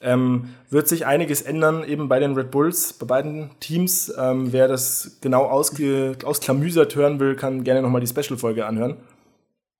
Ähm, 0.00 0.50
wird 0.70 0.86
sich 0.86 1.06
einiges 1.06 1.42
ändern, 1.42 1.82
eben 1.84 2.08
bei 2.08 2.20
den 2.20 2.34
Red 2.34 2.50
Bulls, 2.50 2.92
bei 2.92 3.06
beiden 3.06 3.50
Teams. 3.60 4.12
Ähm, 4.16 4.52
wer 4.52 4.68
das 4.68 5.18
genau 5.20 5.44
ausge 5.44 6.16
ausklamüsert 6.24 6.94
hören 6.94 7.18
will, 7.18 7.34
kann 7.34 7.64
gerne 7.64 7.82
nochmal 7.82 8.00
die 8.00 8.06
Special-Folge 8.06 8.66
anhören. 8.66 8.96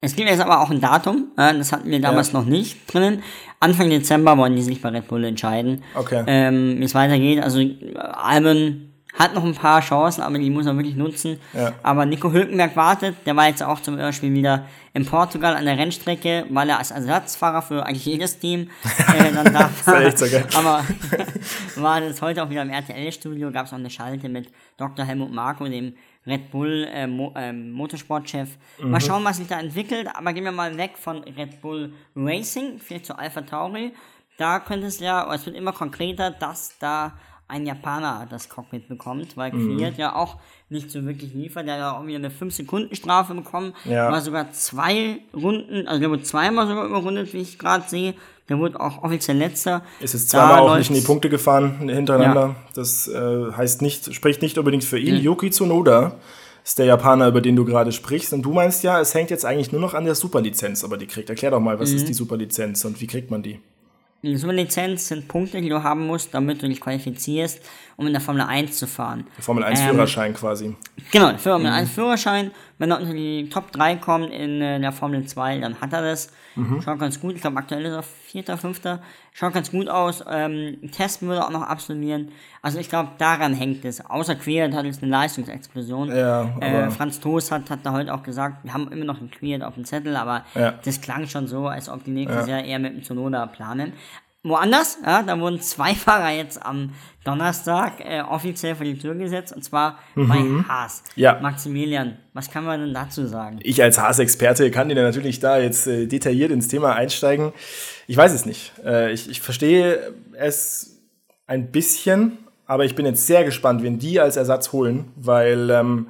Es 0.01 0.15
gibt 0.15 0.29
jetzt 0.29 0.41
aber 0.41 0.61
auch 0.61 0.71
ein 0.71 0.81
Datum, 0.81 1.33
das 1.37 1.73
hatten 1.73 1.91
wir 1.91 2.01
damals 2.01 2.33
ja. 2.33 2.39
noch 2.39 2.47
nicht 2.47 2.93
drinnen. 2.93 3.23
Anfang 3.59 3.91
Dezember 3.91 4.39
wollen 4.39 4.55
die 4.55 4.63
sich 4.63 4.81
bei 4.81 4.91
Red 4.91 5.09
Bull 5.09 5.25
entscheiden, 5.25 5.83
okay. 5.97 6.23
ähm, 6.29 6.77
wie 6.79 6.85
es 6.85 6.95
weitergeht. 6.95 7.43
Also 7.43 7.61
Alben 7.97 8.89
hat 9.19 9.35
noch 9.35 9.45
ein 9.45 9.55
paar 9.55 9.81
Chancen, 9.81 10.23
aber 10.23 10.39
die 10.39 10.51
muss 10.51 10.67
er 10.67 10.77
wirklich 10.77 10.95
nutzen. 10.95 11.41
Ja. 11.53 11.73
Aber 11.83 12.07
Nico 12.07 12.31
Hülkenberg 12.31 12.77
wartet, 12.77 13.17
der 13.27 13.35
war 13.35 13.49
jetzt 13.49 13.63
auch 13.63 13.81
zum 13.81 13.97
Beispiel 13.97 14.33
wieder 14.33 14.67
in 14.95 15.05
Portugal 15.05 15.57
an 15.57 15.65
der 15.65 15.77
Rennstrecke, 15.77 16.47
weil 16.51 16.69
er 16.69 16.79
als 16.79 16.93
Ersatzfahrer 16.93 17.63
für 17.63 17.85
eigentlich 17.85 18.07
jedes 18.07 18.39
Team 18.39 18.71
äh, 19.19 19.33
dann 19.33 19.45
da 19.53 19.71
war. 19.85 20.01
echt 20.03 20.19
so 20.19 20.27
geil. 20.27 20.47
aber 20.55 20.85
war 21.77 22.01
das 22.01 22.23
heute 22.23 22.45
auch 22.45 22.51
wieder 22.51 22.63
im 22.63 22.71
RTL-Studio, 22.71 23.51
gab 23.51 23.67
es 23.67 23.73
auch 23.73 23.79
eine 23.79 23.91
Schalte 23.91 24.29
mit 24.29 24.49
Dr. 24.77 25.05
Helmut 25.05 25.33
Marko, 25.33 25.67
dem 25.67 25.95
Red 26.29 26.51
Bull 26.51 26.87
äh, 26.93 27.07
Mo 27.07 27.33
äh, 27.35 27.53
Motorsportchef. 27.53 28.51
Mhm. 28.79 28.91
Mal 28.91 29.01
schauen, 29.01 29.25
was 29.25 29.39
sich 29.39 29.49
da 29.49 29.59
entwickelt, 29.59 30.09
aber 30.15 30.33
gehen 30.33 30.45
wir 30.45 30.53
mal 30.53 30.77
weg 30.77 30.99
von 30.99 31.25
Red 31.25 31.61
Bull 31.61 31.93
Racing, 32.15 32.79
vielleicht 32.79 33.07
zu 33.07 33.19
Alpha 33.19 33.41
Tauri. 33.41 33.95
Da 34.37 34.61
könnte 34.61 34.87
es 34.87 35.01
ja, 35.01 35.33
es 35.35 35.47
wird 35.47 35.57
immer 35.57 35.73
konkreter, 35.73 36.31
dass 36.31 36.79
da 36.79 37.19
ein 37.49 37.67
Japaner 37.67 38.27
das 38.31 38.49
Cockpit 38.49 38.89
bekommt, 38.89 39.37
weil 39.37 39.53
mhm. 39.53 39.79
Ja 39.97 40.15
auch 40.15 40.37
nicht 40.69 40.91
so 40.91 41.05
wirklich 41.05 41.33
liefert. 41.35 41.67
Der 41.67 41.75
hat 41.75 41.81
ja 41.81 41.99
auch 41.99 42.07
wieder 42.07 42.19
eine 42.19 42.29
5-Sekunden-Strafe 42.29 43.35
bekommen. 43.35 43.73
Ja. 43.85 44.13
War 44.13 44.21
sogar 44.21 44.53
zwei 44.53 45.21
Runden, 45.35 45.89
also 45.89 45.99
der 45.99 46.11
wurde 46.11 46.23
zweimal 46.23 46.67
sogar 46.67 46.87
überrundet, 46.87 47.33
wie 47.33 47.39
ich 47.39 47.59
gerade 47.59 47.89
sehe. 47.89 48.15
Der 48.49 48.59
wurde 48.59 48.81
auch 48.81 49.03
offiziell 49.03 49.37
letzter. 49.37 49.83
Ist 50.01 50.15
jetzt 50.15 50.31
zweimal 50.31 50.61
auch 50.61 50.77
nicht 50.77 50.91
in 50.91 50.97
die 50.97 51.03
Punkte 51.03 51.29
gefahren 51.29 51.89
hintereinander. 51.89 52.49
Ja. 52.49 52.57
Das 52.75 53.09
äh, 53.09 53.53
heißt 53.53 53.83
nicht, 53.83 54.15
spricht 54.15 54.41
nicht 54.43 54.57
unbedingt 54.57 54.85
für 54.85 54.99
ihn. 54.99 55.17
Mhm. 55.17 55.21
Yuki 55.21 55.51
Tsunoda 55.51 56.17
ist 56.65 56.79
der 56.79 56.87
Japaner, 56.87 57.29
über 57.29 57.41
den 57.41 57.57
du 57.57 57.65
gerade 57.65 57.93
sprichst. 57.93 58.33
Und 58.33 58.43
du 58.43 58.53
meinst 58.53 58.83
ja, 58.83 59.01
es 59.01 59.15
hängt 59.15 59.31
jetzt 59.31 59.45
eigentlich 59.45 59.73
nur 59.73 59.81
noch 59.81 59.95
an 59.95 60.05
der 60.05 60.15
Superlizenz, 60.15 60.85
aber 60.85 60.97
die 60.97 61.07
kriegt. 61.07 61.31
Erklär 61.31 61.51
doch 61.51 61.61
mal, 61.61 61.79
was 61.79 61.91
mhm. 61.91 61.97
ist 61.97 62.09
die 62.09 62.15
Superlizenz 62.15 62.85
und 62.85 63.01
wie 63.01 63.07
kriegt 63.07 63.31
man 63.31 63.43
die? 63.43 63.61
Eine 64.23 64.37
Superlizenz 64.37 65.09
sind 65.09 65.29
Punkte, 65.29 65.61
die 65.61 65.69
du 65.69 65.83
haben 65.83 66.07
musst, 66.07 66.35
damit 66.35 66.63
du 66.63 66.69
dich 66.69 66.81
qualifizierst, 66.81 67.61
um 67.97 68.07
in 68.07 68.13
der 68.13 68.21
Formel 68.21 68.43
1 68.43 68.77
zu 68.77 68.87
fahren. 68.87 69.27
Der 69.37 69.45
Formel 69.45 69.63
1 69.65 69.81
Ähm, 69.81 69.91
Führerschein 69.91 70.35
quasi. 70.35 70.75
Genau, 71.13 71.31
der 71.31 71.39
Formel 71.39 71.71
1 71.71 71.91
Führerschein. 71.91 72.51
Wenn 72.79 72.91
er 72.93 73.01
unter 73.01 73.13
die 73.13 73.49
Top 73.49 73.73
3 73.73 73.97
kommt 73.97 74.31
in 74.33 74.63
äh, 74.63 74.79
der 74.81 74.93
Formel 74.93 75.25
2, 75.27 75.59
dann 75.59 75.81
hat 75.81 75.93
er 75.93 76.03
das. 76.03 76.33
Schaut 76.85 76.99
ganz 76.99 77.21
gut. 77.21 77.37
Ich 77.37 77.41
glaube, 77.41 77.57
aktuell 77.57 77.85
ist 77.85 77.93
er 77.93 78.03
Vierter, 78.03 78.57
Fünfter. 78.59 79.01
Schaut 79.33 79.53
ganz 79.55 79.71
gut 79.71 79.89
aus. 79.89 80.25
Ähm, 80.29 80.79
Testen 80.91 81.29
würde 81.29 81.43
er 81.43 81.47
auch 81.47 81.51
noch 81.53 81.63
absolvieren. 81.63 82.33
Also 82.63 82.81
ich 82.81 82.89
glaube, 82.89 83.11
daran 83.19 83.55
hängt 83.55 83.85
es. 83.85 84.05
Außer 84.05 84.35
Queert 84.35 84.75
hat 84.75 84.85
jetzt 84.85 85.01
eine 85.03 85.13
Leistungsexplosion. 85.13 86.09
Ja, 86.09 86.57
äh, 86.61 86.91
Franz 86.91 87.21
Toast 87.21 87.53
hat, 87.53 87.71
hat 87.71 87.81
da 87.85 87.93
heute 87.93 88.13
auch 88.13 88.25
gesagt, 88.25 88.65
wir 88.65 88.75
haben 88.75 88.91
immer 88.91 89.05
noch 89.05 89.21
einen 89.21 89.31
Queert 89.31 89.63
auf 89.63 89.75
dem 89.75 89.85
Zettel, 89.85 90.17
aber 90.17 90.45
Ja. 90.57 90.73
das 90.85 91.01
klang 91.01 91.29
schon 91.29 91.47
so, 91.47 91.69
als 91.69 91.89
ob 91.89 92.03
die 92.03 92.11
nächstes 92.11 92.49
Jahr 92.49 92.65
eher 92.65 92.81
mit 92.81 92.95
dem 92.95 93.03
Tsunoda 93.05 93.47
planen. 93.47 93.93
Woanders, 94.49 94.99
ja, 95.05 95.23
da 95.23 95.39
wurden 95.39 95.61
zwei 95.61 95.95
Fahrer 95.95 96.31
jetzt 96.31 96.65
am 96.65 96.95
Donnerstag 97.25 98.01
äh, 98.01 98.23
offiziell 98.23 98.75
vor 98.75 98.85
die 98.85 98.99
Tür 98.99 99.15
gesetzt, 99.15 99.53
und 99.55 99.63
zwar 99.63 99.99
bei 100.15 100.39
Haas. 100.69 101.03
Mhm. 101.15 101.23
Ja. 101.23 101.39
Maximilian, 101.41 102.17
was 102.33 102.51
kann 102.51 102.65
man 102.65 102.81
denn 102.81 102.95
dazu 102.95 103.27
sagen? 103.27 103.59
Ich 103.63 103.83
als 103.83 103.99
Haas-Experte 103.99 104.71
kann 104.71 104.89
dir 104.89 104.95
natürlich 104.95 105.39
da 105.41 105.59
jetzt 105.59 105.87
äh, 105.87 106.07
detailliert 106.07 106.51
ins 106.51 106.69
Thema 106.69 106.95
einsteigen. 106.95 107.53
Ich 108.07 108.17
weiß 108.17 108.33
es 108.33 108.47
nicht. 108.47 108.73
Äh, 108.85 109.13
ich, 109.13 109.29
ich 109.29 109.41
verstehe 109.41 110.15
es 110.33 110.99
ein 111.47 111.71
bisschen, 111.71 112.39
aber 112.67 112.85
ich 112.85 112.95
bin 112.95 113.05
jetzt 113.05 113.27
sehr 113.27 113.45
gespannt, 113.45 113.83
wen 113.83 113.99
die 113.99 114.21
als 114.21 114.37
Ersatz 114.37 114.73
holen, 114.73 115.13
weil 115.17 115.71
ähm, 115.71 116.07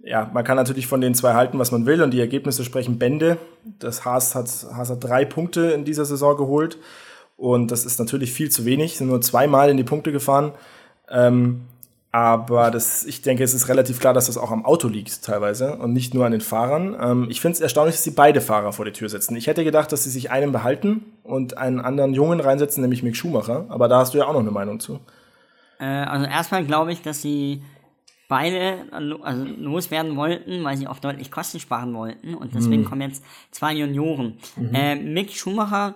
ja, 0.00 0.30
man 0.32 0.44
kann 0.44 0.56
natürlich 0.56 0.86
von 0.86 1.00
den 1.00 1.14
zwei 1.14 1.34
halten, 1.34 1.58
was 1.58 1.70
man 1.70 1.86
will, 1.86 2.02
und 2.02 2.12
die 2.12 2.20
Ergebnisse 2.20 2.64
sprechen 2.64 2.98
Bände. 2.98 3.38
Das 3.78 4.04
Haas 4.04 4.34
hat, 4.34 4.48
Haas 4.74 4.90
hat 4.90 5.04
drei 5.04 5.24
Punkte 5.24 5.72
in 5.72 5.84
dieser 5.84 6.04
Saison 6.04 6.36
geholt. 6.36 6.78
Und 7.38 7.70
das 7.70 7.86
ist 7.86 7.98
natürlich 7.98 8.32
viel 8.32 8.50
zu 8.50 8.66
wenig, 8.66 8.98
sind 8.98 9.06
nur 9.06 9.20
zweimal 9.22 9.70
in 9.70 9.76
die 9.78 9.84
Punkte 9.84 10.12
gefahren. 10.12 10.52
Ähm, 11.08 11.62
aber 12.10 12.70
das, 12.70 13.04
ich 13.04 13.22
denke, 13.22 13.44
es 13.44 13.54
ist 13.54 13.68
relativ 13.68 14.00
klar, 14.00 14.12
dass 14.12 14.26
das 14.26 14.36
auch 14.36 14.50
am 14.50 14.64
Auto 14.64 14.88
liegt 14.88 15.22
teilweise 15.22 15.76
und 15.76 15.92
nicht 15.92 16.14
nur 16.14 16.26
an 16.26 16.32
den 16.32 16.40
Fahrern. 16.40 16.96
Ähm, 17.00 17.26
ich 17.30 17.40
finde 17.40 17.54
es 17.54 17.60
erstaunlich, 17.60 17.94
dass 17.94 18.02
sie 18.04 18.10
beide 18.10 18.40
Fahrer 18.40 18.72
vor 18.72 18.84
die 18.84 18.92
Tür 18.92 19.08
setzen. 19.08 19.36
Ich 19.36 19.46
hätte 19.46 19.62
gedacht, 19.62 19.92
dass 19.92 20.04
sie 20.04 20.10
sich 20.10 20.30
einen 20.30 20.50
behalten 20.52 21.04
und 21.22 21.56
einen 21.58 21.80
anderen 21.80 22.12
Jungen 22.12 22.40
reinsetzen, 22.40 22.82
nämlich 22.82 23.02
Mick 23.02 23.14
Schumacher. 23.16 23.66
Aber 23.68 23.88
da 23.88 23.98
hast 24.00 24.14
du 24.14 24.18
ja 24.18 24.26
auch 24.26 24.32
noch 24.32 24.40
eine 24.40 24.50
Meinung 24.50 24.80
zu. 24.80 24.98
Äh, 25.78 25.84
also 25.84 26.26
erstmal 26.26 26.64
glaube 26.64 26.92
ich, 26.92 27.02
dass 27.02 27.22
sie 27.22 27.62
beide 28.28 28.78
also 29.22 29.44
loswerden 29.44 30.16
wollten, 30.16 30.64
weil 30.64 30.76
sie 30.76 30.86
auch 30.88 30.98
deutlich 30.98 31.30
Kosten 31.30 31.60
sparen 31.60 31.94
wollten 31.94 32.34
und 32.34 32.54
deswegen 32.54 32.82
Mhm. 32.82 32.86
kommen 32.86 33.02
jetzt 33.02 33.22
zwei 33.52 33.72
Junioren. 33.74 34.38
Äh, 34.72 34.96
Mick 34.96 35.30
Schumacher, 35.32 35.94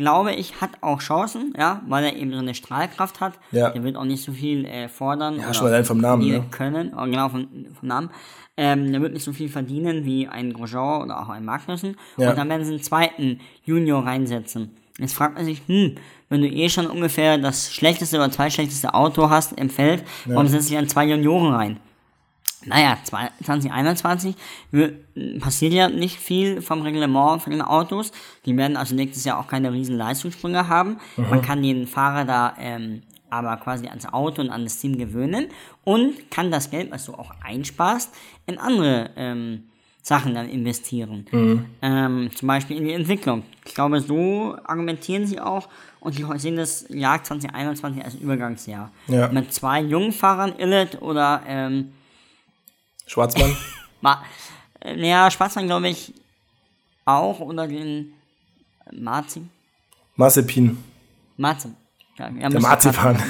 glaube 0.00 0.32
ich, 0.32 0.60
hat 0.60 0.70
auch 0.80 1.00
Chancen, 1.00 1.52
ja, 1.56 1.82
weil 1.86 2.04
er 2.04 2.16
eben 2.16 2.32
so 2.32 2.38
eine 2.38 2.54
Strahlkraft 2.54 3.20
hat. 3.20 3.34
Ja. 3.52 3.70
Der 3.70 3.84
wird 3.84 3.96
auch 3.96 4.04
nicht 4.04 4.24
so 4.24 4.32
viel 4.32 4.64
äh, 4.64 4.88
fordern 4.88 5.38
Ja, 5.38 5.52
schon 5.52 5.66
allein 5.66 5.84
vom 5.84 5.98
Namen, 5.98 6.26
ne? 6.26 6.44
können, 6.50 6.92
oh, 6.96 7.04
genau 7.04 7.28
vom, 7.28 7.48
vom 7.78 7.88
Namen. 7.88 8.10
Ähm, 8.56 8.90
der 8.90 9.00
wird 9.00 9.12
nicht 9.12 9.24
so 9.24 9.32
viel 9.32 9.48
verdienen 9.48 10.04
wie 10.04 10.26
ein 10.26 10.52
Grosjean 10.52 11.02
oder 11.02 11.20
auch 11.20 11.28
ein 11.28 11.44
Magnussen. 11.44 11.96
Ja. 12.16 12.30
Und 12.30 12.38
dann 12.38 12.48
werden 12.48 12.64
sie 12.64 12.72
einen 12.72 12.82
zweiten 12.82 13.40
Junior 13.64 14.04
reinsetzen. 14.04 14.70
Jetzt 14.98 15.14
fragt 15.14 15.34
man 15.34 15.44
sich, 15.44 15.62
hm, 15.66 15.96
wenn 16.28 16.40
du 16.40 16.48
eh 16.48 16.68
schon 16.68 16.86
ungefähr 16.86 17.38
das 17.38 17.72
schlechteste 17.72 18.16
oder 18.16 18.30
zweitschlechteste 18.30 18.94
Auto 18.94 19.30
hast 19.30 19.52
im 19.52 19.70
Feld, 19.70 20.04
warum 20.26 20.46
setzt 20.46 20.70
du 20.70 20.74
dann 20.74 20.88
zwei 20.88 21.06
Junioren 21.06 21.52
rein? 21.52 21.80
Naja, 22.66 22.98
2021 23.04 24.34
wird, 24.70 25.40
passiert 25.40 25.72
ja 25.72 25.88
nicht 25.88 26.18
viel 26.18 26.60
vom 26.60 26.82
Reglement 26.82 27.42
von 27.42 27.52
den 27.52 27.62
Autos. 27.62 28.12
Die 28.44 28.56
werden 28.56 28.76
also 28.76 28.94
nächstes 28.94 29.24
Jahr 29.24 29.38
auch 29.38 29.46
keine 29.46 29.72
riesen 29.72 29.96
Leistungssprünge 29.96 30.68
haben. 30.68 30.98
Man 31.16 31.40
kann 31.42 31.62
den 31.62 31.86
Fahrer 31.86 32.24
da 32.24 32.54
ähm, 32.58 33.02
aber 33.30 33.56
quasi 33.56 33.86
ans 33.86 34.06
Auto 34.06 34.42
und 34.42 34.50
an 34.50 34.64
das 34.64 34.78
Team 34.78 34.98
gewöhnen 34.98 35.46
und 35.84 36.30
kann 36.30 36.50
das 36.50 36.70
Geld, 36.70 36.90
was 36.90 37.06
du 37.06 37.14
auch 37.14 37.30
einsparst, 37.42 38.12
in 38.46 38.58
andere 38.58 39.10
ähm, 39.16 39.64
Sachen 40.02 40.34
dann 40.34 40.48
investieren. 40.48 41.26
Ähm, 41.82 42.30
zum 42.34 42.48
Beispiel 42.48 42.76
in 42.76 42.84
die 42.84 42.92
Entwicklung. 42.92 43.44
Ich 43.64 43.74
glaube, 43.74 44.00
so 44.00 44.56
argumentieren 44.64 45.26
sie 45.26 45.40
auch 45.40 45.68
und 46.00 46.14
sie 46.14 46.26
sehen 46.36 46.56
das 46.56 46.86
Jahr 46.88 47.22
2021 47.22 48.04
als 48.04 48.14
Übergangsjahr. 48.16 48.90
Ja. 49.06 49.28
Mit 49.28 49.52
zwei 49.52 49.80
jungen 49.80 50.12
Fahrern, 50.12 50.54
Illet 50.58 51.00
oder 51.00 51.42
ähm, 51.46 51.92
Schwarzmann? 53.10 53.56
Ma 54.00 54.22
äh, 54.80 54.94
naja, 54.94 55.30
Schwarzmann 55.30 55.66
glaube 55.66 55.88
ich 55.88 56.14
auch 57.04 57.40
oder 57.40 57.66
den 57.66 58.12
Marzi. 58.92 59.42
Mazepin. 60.14 60.78
Marzi. 61.36 61.70
Ja, 62.18 62.28
ja, 62.28 62.48
Der 62.48 62.60
Marzipan. 62.60 63.20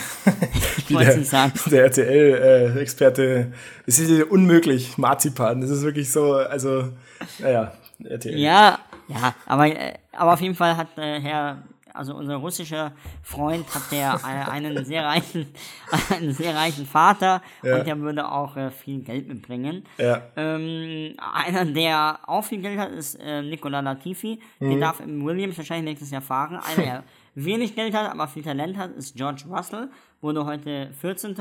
nicht 0.88 1.26
sagen. 1.26 1.52
Der 1.70 1.84
RTL-Experte. 1.84 3.52
Es 3.87 3.99
ist 3.99 4.10
ja 4.10 4.25
unmöglich, 4.26 4.99
Marzipan. 4.99 5.62
Das 5.62 5.70
ist 5.70 5.82
wirklich 5.82 6.10
so, 6.12 6.34
also, 6.34 6.92
naja, 7.38 7.72
RTL. 8.04 8.38
Ja, 8.38 8.80
ja, 9.08 9.34
aber, 9.46 9.66
äh, 9.66 9.94
aber 10.12 10.34
auf 10.34 10.40
jeden 10.42 10.56
Fall 10.56 10.76
hat 10.76 10.88
äh, 10.99 11.20
Herr, 11.20 11.62
also 11.94 12.14
unser 12.14 12.37
russischer 12.37 12.92
Freund 13.23 13.66
hat 13.75 13.90
der 13.90 14.20
äh, 14.25 14.50
einen 14.50 14.85
sehr 14.85 15.04
reichen, 15.06 15.47
einen 16.11 16.32
sehr 16.32 16.54
reichen 16.54 16.87
Vater 16.87 17.42
Ja. 17.62 17.78
und 17.78 17.87
der 17.87 17.99
würde 18.00 18.30
auch 18.30 18.56
äh, 18.56 18.70
viel 18.70 19.00
Geld 19.02 19.28
mitbringen. 19.28 19.85
Ja. 19.99 20.23
Ähm, 20.37 21.14
einer, 21.18 21.64
der 21.64 22.20
auch 22.26 22.44
viel 22.44 22.61
Geld 22.61 22.78
hat, 22.78 22.90
ist 22.92 23.16
äh, 23.16 23.42
Nicola 23.42 23.80
Latifi. 23.80 24.40
Der 24.61 24.68
Mhm. 24.68 24.80
darf 24.80 25.00
im 25.00 25.25
Williams 25.25 25.56
wahrscheinlich 25.59 25.85
nächstes 25.90 26.11
Jahr 26.11 26.23
fahren. 26.23 26.56
Einer, 26.56 26.82
der 26.85 27.04
wenig 27.35 27.75
Geld 27.75 27.94
hat, 27.94 28.11
aber 28.11 28.26
viel 28.28 28.42
Talent 28.42 28.76
hat, 28.76 28.90
ist 28.92 29.16
George 29.16 29.44
Russell. 29.50 29.88
Wurde 30.20 30.44
heute 30.44 30.90
14. 31.00 31.35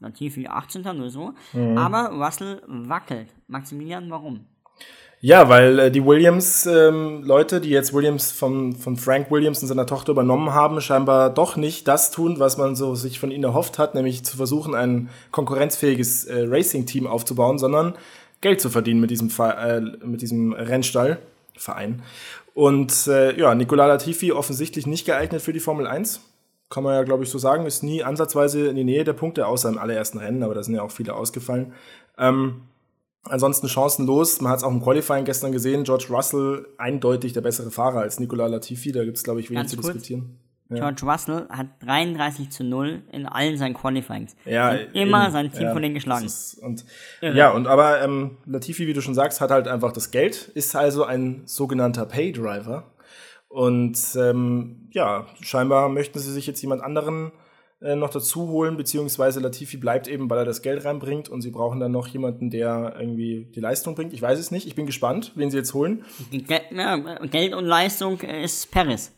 Latifi 0.00 0.46
18. 0.46 0.82
nur 0.96 1.10
so. 1.10 1.34
Mhm. 1.52 1.76
Aber 1.76 2.10
Russell 2.10 2.62
wackelt. 2.66 3.34
Maximilian, 3.48 4.08
warum? 4.10 4.46
Ja, 5.20 5.48
weil 5.48 5.78
äh, 5.80 5.90
die 5.90 6.04
Williams-Leute, 6.04 7.60
die 7.60 7.70
jetzt 7.70 7.92
Williams 7.92 8.30
von, 8.30 8.74
von 8.76 8.96
Frank 8.96 9.32
Williams 9.32 9.60
und 9.60 9.68
seiner 9.68 9.86
Tochter 9.86 10.12
übernommen 10.12 10.52
haben, 10.52 10.80
scheinbar 10.80 11.30
doch 11.30 11.56
nicht 11.56 11.88
das 11.88 12.12
tun, 12.12 12.38
was 12.38 12.56
man 12.56 12.76
so 12.76 12.94
sich 12.94 13.18
von 13.18 13.32
ihnen 13.32 13.42
erhofft 13.42 13.78
hat, 13.78 13.96
nämlich 13.96 14.24
zu 14.24 14.36
versuchen, 14.36 14.76
ein 14.76 15.10
konkurrenzfähiges 15.32 16.26
äh, 16.26 16.44
Racing-Team 16.46 17.08
aufzubauen, 17.08 17.58
sondern 17.58 17.94
Geld 18.40 18.60
zu 18.60 18.70
verdienen 18.70 19.00
mit 19.00 19.10
diesem, 19.10 19.28
äh, 19.40 19.80
mit 19.80 20.22
diesem 20.22 20.52
Rennstall, 20.52 21.18
Verein. 21.56 22.02
Und 22.54 23.08
äh, 23.08 23.36
ja, 23.36 23.56
Nicola 23.56 23.86
Latifi 23.86 24.30
offensichtlich 24.30 24.86
nicht 24.86 25.04
geeignet 25.04 25.42
für 25.42 25.52
die 25.52 25.58
Formel 25.58 25.88
1. 25.88 26.20
Kann 26.70 26.84
man 26.84 26.94
ja, 26.94 27.02
glaube 27.02 27.24
ich, 27.24 27.30
so 27.30 27.38
sagen. 27.38 27.66
Ist 27.66 27.82
nie 27.82 28.04
ansatzweise 28.04 28.68
in 28.68 28.76
die 28.76 28.84
Nähe 28.84 29.02
der 29.02 29.14
Punkte, 29.14 29.48
außer 29.48 29.68
im 29.68 29.78
allerersten 29.78 30.18
Rennen, 30.18 30.44
aber 30.44 30.54
da 30.54 30.62
sind 30.62 30.76
ja 30.76 30.82
auch 30.82 30.92
viele 30.92 31.14
ausgefallen. 31.14 31.72
Ähm, 32.18 32.62
Ansonsten 33.24 33.68
chancenlos. 33.68 34.40
Man 34.40 34.50
hat 34.52 34.58
es 34.58 34.64
auch 34.64 34.70
im 34.70 34.82
Qualifying 34.82 35.24
gestern 35.24 35.52
gesehen. 35.52 35.84
George 35.84 36.06
Russell 36.10 36.66
eindeutig 36.78 37.32
der 37.32 37.40
bessere 37.42 37.70
Fahrer 37.70 38.00
als 38.00 38.20
Nicola 38.20 38.46
Latifi. 38.46 38.92
Da 38.92 39.04
gibt 39.04 39.16
es, 39.16 39.22
glaube 39.24 39.40
ich, 39.40 39.50
wenig 39.50 39.60
Ganz 39.62 39.70
zu 39.72 39.76
kurz. 39.76 39.92
diskutieren. 39.94 40.38
George 40.70 41.06
Russell 41.06 41.46
hat 41.48 41.66
33 41.80 42.50
zu 42.50 42.62
0 42.62 43.02
in 43.10 43.24
allen 43.24 43.56
seinen 43.56 43.72
Qualifyings. 43.72 44.36
Ja, 44.44 44.70
Und 44.72 44.78
immer 44.94 45.24
eben. 45.24 45.32
sein 45.32 45.50
Teamkollegen 45.50 45.94
Ja, 45.94 45.98
geschlagen. 45.98 46.24
das 46.24 46.52
ist- 46.54 46.62
Und, 46.62 46.84
ja, 47.22 47.50
und 47.52 47.66
aber 47.66 48.02
ähm, 48.02 48.36
Latifi, 48.44 48.86
wie 48.86 48.92
du 48.92 49.00
schon 49.00 49.14
sagst, 49.14 49.40
hat 49.40 49.50
halt 49.50 49.66
einfach 49.66 49.92
das 49.92 50.10
Geld, 50.10 50.48
ist 50.54 50.76
also 50.76 51.04
ein 51.04 51.42
sogenannter 51.46 52.04
Paydriver. 52.04 52.84
Und 53.48 53.98
ähm, 54.16 54.88
ja, 54.90 55.26
scheinbar 55.40 55.88
möchten 55.88 56.18
sie 56.18 56.30
sich 56.32 56.46
jetzt 56.46 56.60
jemand 56.60 56.82
anderen 56.82 57.32
äh, 57.80 57.94
noch 57.94 58.10
dazu 58.10 58.48
holen, 58.48 58.76
beziehungsweise 58.76 59.40
Latifi 59.40 59.76
bleibt 59.76 60.08
eben, 60.08 60.28
weil 60.28 60.38
er 60.38 60.44
das 60.44 60.62
Geld 60.62 60.84
reinbringt 60.84 61.28
und 61.28 61.42
sie 61.42 61.50
brauchen 61.50 61.78
dann 61.80 61.92
noch 61.92 62.08
jemanden, 62.08 62.50
der 62.50 62.96
irgendwie 62.98 63.46
die 63.54 63.60
Leistung 63.60 63.94
bringt. 63.94 64.12
Ich 64.12 64.22
weiß 64.22 64.38
es 64.38 64.50
nicht, 64.50 64.66
ich 64.66 64.74
bin 64.74 64.86
gespannt, 64.86 65.32
wen 65.36 65.50
sie 65.50 65.58
jetzt 65.58 65.74
holen. 65.74 66.04
Geld 67.30 67.54
und 67.54 67.64
Leistung 67.64 68.20
ist 68.20 68.70
Paris. 68.70 69.12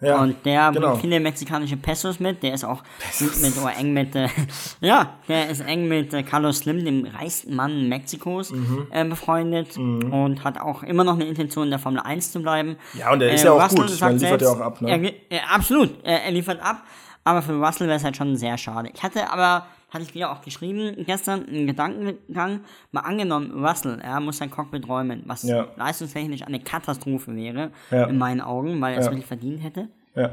Ja, 0.00 0.22
und 0.22 0.36
der 0.46 0.70
genau. 0.70 0.90
bringt 0.90 1.00
viele 1.00 1.18
mexikanische 1.18 1.76
Pesos 1.76 2.20
mit. 2.20 2.40
Der 2.44 2.54
ist 2.54 2.64
auch 2.64 2.84
mit, 3.18 3.42
mit 3.42 3.58
oder 3.58 3.76
eng 3.76 3.92
mit, 3.92 4.14
äh, 4.14 4.28
ja, 4.80 5.18
der 5.26 5.50
ist 5.50 5.60
eng 5.60 5.88
mit 5.88 6.14
äh, 6.14 6.22
Carlos 6.22 6.58
Slim, 6.58 6.84
dem 6.84 7.04
reichsten 7.04 7.56
Mann 7.56 7.88
Mexikos, 7.88 8.52
Mhm. 8.52 8.86
äh, 8.92 9.04
befreundet 9.04 9.76
und 9.76 10.44
hat 10.44 10.60
auch 10.60 10.84
immer 10.84 11.02
noch 11.02 11.14
eine 11.14 11.24
Intention, 11.24 11.64
in 11.64 11.70
der 11.70 11.80
Formel 11.80 12.00
1 12.00 12.30
zu 12.30 12.40
bleiben. 12.40 12.76
Ja, 12.94 13.12
und 13.12 13.20
er 13.22 13.32
ist 13.32 13.42
ja 13.42 13.52
auch 13.52 13.60
Russell 13.62 13.80
gut. 13.80 13.90
Sagt 13.90 14.20
liefert 14.20 14.42
ja 14.42 14.48
auch 14.50 14.60
ab, 14.60 14.80
ne? 14.80 14.88
Er, 14.88 15.02
äh, 15.36 15.40
absolut, 15.52 15.90
er 16.04 16.30
liefert 16.30 16.62
ab. 16.62 16.84
Aber 17.24 17.42
für 17.42 17.54
Russell 17.62 17.86
wäre 17.88 17.96
es 17.98 18.04
halt 18.04 18.16
schon 18.16 18.36
sehr 18.36 18.56
schade. 18.56 18.90
Ich 18.94 19.02
hatte 19.02 19.30
aber, 19.30 19.66
hatte 19.90 20.02
ich 20.04 20.12
dir 20.12 20.30
auch 20.30 20.40
geschrieben, 20.40 20.94
gestern 21.04 21.46
einen 21.46 21.66
Gedankengang, 21.66 22.60
mal 22.92 23.00
angenommen, 23.02 23.64
Russell, 23.64 23.98
er 24.00 24.20
muss 24.20 24.38
sein 24.38 24.50
Cockpit 24.50 24.88
räumen, 24.88 25.22
was 25.26 25.42
Ja. 25.42 25.66
leistungstechnisch 25.76 26.42
eine 26.42 26.60
Katastrophe 26.60 27.34
wäre, 27.36 27.70
Ja. 27.90 28.04
in 28.04 28.16
meinen 28.18 28.40
Augen, 28.40 28.80
weil 28.80 28.94
er 28.94 29.00
es 29.00 29.06
Ja. 29.06 29.12
wirklich 29.12 29.26
verdient 29.26 29.62
hätte. 29.62 29.88
Ja. 30.14 30.30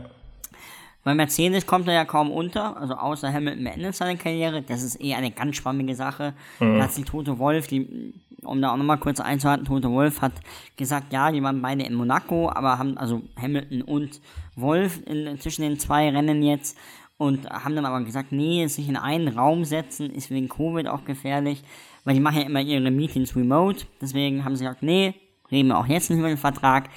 Bei 1.04 1.13
Mercedes 1.13 1.68
kommt 1.68 1.88
er 1.88 1.94
ja 1.94 2.04
kaum 2.06 2.32
unter, 2.32 2.75
also 2.77 2.96
außer 2.96 3.32
Hamilton 3.32 3.63
beendet 3.63 3.94
seine 3.96 4.18
Karriere. 4.18 4.63
Das 4.63 4.82
ist 4.82 5.00
eh 5.00 5.13
eine 5.13 5.30
ganz 5.30 5.58
schwammige 5.58 5.94
Sache. 5.94 6.34
Mhm. 6.60 6.80
Da 6.80 6.86
hat 6.86 6.94
sich 6.94 7.06
Toto 7.06 7.38
Wolf, 7.38 7.68
die 7.68 8.13
um 8.46 8.62
da 8.62 8.72
auch 8.72 8.78
nochmal 8.78 8.98
kurz 8.98 9.20
einzuhalten, 9.20 9.66
Tote 9.66 9.92
Wolf 9.92 10.22
hat 10.22 10.34
gesagt, 10.78 11.12
ja, 11.14 11.32
die 11.32 11.44
waren 11.44 11.62
beide 11.62 11.84
in 11.84 11.94
Monaco, 11.94 12.50
aber 12.50 12.78
haben, 12.78 12.98
also 12.98 13.22
Hamilton 13.40 13.82
und 13.82 14.22
Wolf 14.56 15.02
in, 15.06 15.40
zwischen 15.40 15.64
den 15.64 15.80
zwei 15.80 16.10
Rennen 16.10 16.44
jetzt 16.44 16.78
und 17.18 17.50
haben 17.50 17.75
dann 17.75 17.86
aber 17.86 18.02
gesagt, 18.04 18.32
nee, 18.32 18.66
sich 18.68 18.90
in 18.90 18.98
einen 18.98 19.28
Raum 19.30 19.64
setzen 19.66 20.10
ist 20.10 20.30
wegen 20.30 20.50
Covid 20.50 20.88
auch 20.88 21.06
gefährlich, 21.06 21.64
weil 22.04 22.14
die 22.14 22.20
machen 22.20 22.40
ja 22.40 22.46
immer 22.46 22.62
ihre 22.62 22.92
Meetings 22.92 23.36
remote, 23.36 23.86
deswegen 24.02 24.44
haben 24.44 24.56
sie 24.56 24.64
gesagt, 24.64 24.84
nee, 24.84 25.16
reden 25.52 25.70
wir 25.70 25.78
auch 25.78 25.88
jetzt 25.88 26.10
nicht 26.10 26.20
über 26.20 26.28
den 26.28 26.38
Vertrag. 26.38 26.90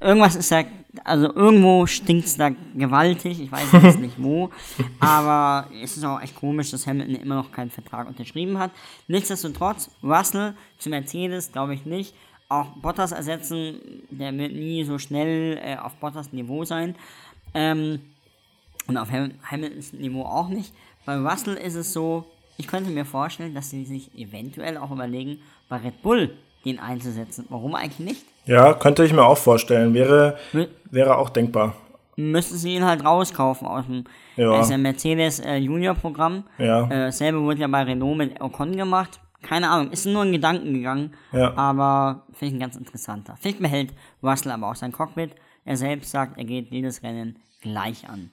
Irgendwas 0.00 0.36
ist 0.36 0.52
da, 0.52 0.64
also 1.04 1.32
irgendwo 1.34 1.86
stinkt 1.86 2.26
es 2.26 2.36
da 2.36 2.50
gewaltig, 2.74 3.40
ich 3.40 3.50
weiß 3.50 3.72
jetzt 3.72 4.00
nicht 4.00 4.22
wo, 4.22 4.50
aber 5.00 5.70
es 5.82 5.96
ist 5.96 6.04
auch 6.04 6.20
echt 6.20 6.34
komisch, 6.34 6.70
dass 6.70 6.86
Hamilton 6.86 7.14
immer 7.16 7.36
noch 7.36 7.52
keinen 7.52 7.70
Vertrag 7.70 8.06
unterschrieben 8.06 8.58
hat. 8.58 8.72
Nichtsdestotrotz, 9.08 9.90
Russell 10.02 10.54
zu 10.78 10.90
Mercedes 10.90 11.52
glaube 11.52 11.74
ich 11.74 11.86
nicht. 11.86 12.14
Auch 12.48 12.66
Bottas 12.76 13.10
ersetzen, 13.12 13.80
der 14.10 14.36
wird 14.36 14.52
nie 14.52 14.84
so 14.84 14.98
schnell 14.98 15.58
äh, 15.62 15.76
auf 15.76 15.94
Bottas 15.96 16.32
Niveau 16.32 16.64
sein. 16.64 16.94
Ähm, 17.54 18.00
und 18.86 18.96
auf 18.96 19.10
Ham 19.10 19.32
Hamiltons 19.42 19.92
Niveau 19.92 20.22
auch 20.22 20.48
nicht. 20.48 20.72
Bei 21.04 21.16
Russell 21.16 21.56
ist 21.56 21.74
es 21.74 21.92
so, 21.92 22.24
ich 22.56 22.66
könnte 22.66 22.90
mir 22.90 23.04
vorstellen, 23.04 23.54
dass 23.54 23.70
sie 23.70 23.84
sich 23.84 24.16
eventuell 24.16 24.76
auch 24.76 24.90
überlegen, 24.90 25.40
bei 25.68 25.76
Red 25.78 26.02
Bull 26.02 26.36
den 26.66 26.78
einzusetzen. 26.78 27.46
Warum 27.48 27.74
eigentlich 27.74 28.00
nicht? 28.00 28.24
Ja, 28.44 28.74
könnte 28.74 29.04
ich 29.04 29.12
mir 29.12 29.24
auch 29.24 29.38
vorstellen. 29.38 29.94
Wäre, 29.94 30.36
wäre 30.90 31.16
auch 31.16 31.30
denkbar. 31.30 31.74
Müssten 32.16 32.56
sie 32.56 32.74
ihn 32.74 32.84
halt 32.84 33.04
rauskaufen 33.04 33.66
aus 33.66 33.86
dem 33.86 34.04
Ja. 34.36 34.62
ja. 34.62 34.78
Mercedes 34.78 35.40
äh, 35.40 35.56
Junior 35.56 35.94
Programm. 35.94 36.44
Ja. 36.58 36.84
Äh, 36.86 37.06
dasselbe 37.06 37.42
wurde 37.42 37.60
ja 37.60 37.66
bei 37.68 37.82
Renault 37.82 38.16
mit 38.16 38.40
Ocon 38.40 38.76
gemacht. 38.76 39.20
Keine 39.42 39.68
Ahnung, 39.70 39.92
ist 39.92 40.06
nur 40.06 40.22
ein 40.22 40.32
Gedanken 40.32 40.74
gegangen. 40.74 41.14
Ja. 41.32 41.56
Aber 41.56 42.26
finde 42.32 42.46
ich 42.46 42.52
ein 42.54 42.60
ganz 42.60 42.76
interessanter. 42.76 43.36
Vielleicht 43.40 43.60
behält 43.60 43.92
Russell 44.22 44.52
aber 44.52 44.70
auch 44.70 44.74
sein 44.74 44.92
Cockpit. 44.92 45.30
Er 45.64 45.76
selbst 45.76 46.10
sagt, 46.10 46.38
er 46.38 46.44
geht 46.44 46.70
jedes 46.70 47.02
Rennen 47.02 47.38
gleich 47.60 48.08
an. 48.08 48.30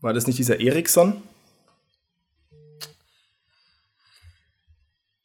war 0.00 0.12
das 0.12 0.26
nicht 0.26 0.38
dieser 0.38 0.60
Eriksson? 0.60 1.22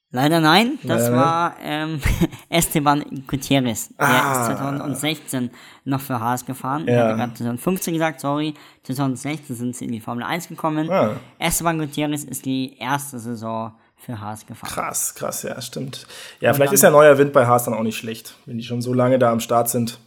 Leider 0.10 0.40
nein, 0.40 0.80
das 0.84 1.04
Leider 1.04 1.16
war 1.18 1.56
ähm, 1.62 2.00
Esteban 2.50 3.24
Gutierrez. 3.28 3.90
Der 4.00 4.08
Ah. 4.08 4.42
ist 4.42 4.58
2016 4.58 5.52
noch 5.84 6.00
für 6.00 6.20
Haas 6.20 6.46
gefahren. 6.46 6.86
Ja. 6.88 6.94
Ich 6.94 7.00
hatte 7.02 7.16
gerade 7.18 7.34
2015 7.34 7.94
gesagt, 7.94 8.22
sorry. 8.22 8.54
2016 8.84 9.56
sind 9.56 9.76
sie 9.76 9.86
in 9.86 9.92
die 9.92 10.00
Formel 10.00 10.24
1 10.24 10.48
gekommen. 10.48 10.90
Ah. 10.90 11.18
Esteban 11.40 11.78
Gutierrez 11.78 12.24
ist 12.24 12.46
die 12.46 12.78
erste 12.78 13.20
Saison 13.20 13.74
für 13.98 14.22
Haas 14.22 14.46
gefahren. 14.46 14.70
Krass, 14.72 15.14
krass, 15.14 15.44
ja, 15.44 15.60
stimmt. 15.62 16.08
Ja, 16.40 16.54
vielleicht 16.54 16.72
ist 16.74 16.84
ja 16.84 16.90
neuer 16.90 17.18
Wind 17.18 17.34
bei 17.34 17.46
Haas 17.46 17.66
dann 17.66 17.74
auch 17.74 17.84
nicht 17.84 17.98
schlecht, 17.98 18.36
wenn 18.46 18.58
die 18.58 18.64
schon 18.64 18.82
so 18.82 18.94
lange 18.94 19.20
da 19.20 19.32
am 19.32 19.42
Start 19.42 19.70
sind. 19.70 20.00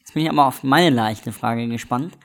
Jetzt 0.00 0.14
bin 0.14 0.24
ich 0.24 0.30
aber 0.30 0.46
auf 0.46 0.64
meine 0.64 0.90
leichte 0.90 1.30
Frage 1.30 1.68
gespannt. 1.68 2.18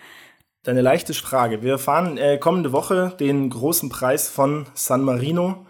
Deine 0.63 0.81
leichte 0.81 1.13
Frage. 1.13 1.61
Wir 1.61 1.77
fahren 1.77 2.17
äh, 2.17 2.37
kommende 2.39 2.71
Woche 2.71 3.13
den 3.19 3.49
großen 3.51 3.89
Preis 3.89 4.29
von 4.29 4.65
San 4.73 5.01
Marino, 5.03 5.65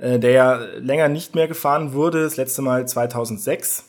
äh, 0.00 0.18
der 0.18 0.30
ja 0.30 0.54
länger 0.78 1.08
nicht 1.08 1.34
mehr 1.34 1.46
gefahren 1.46 1.92
wurde, 1.92 2.22
das 2.22 2.36
letzte 2.36 2.62
Mal 2.62 2.88
2006. 2.88 3.84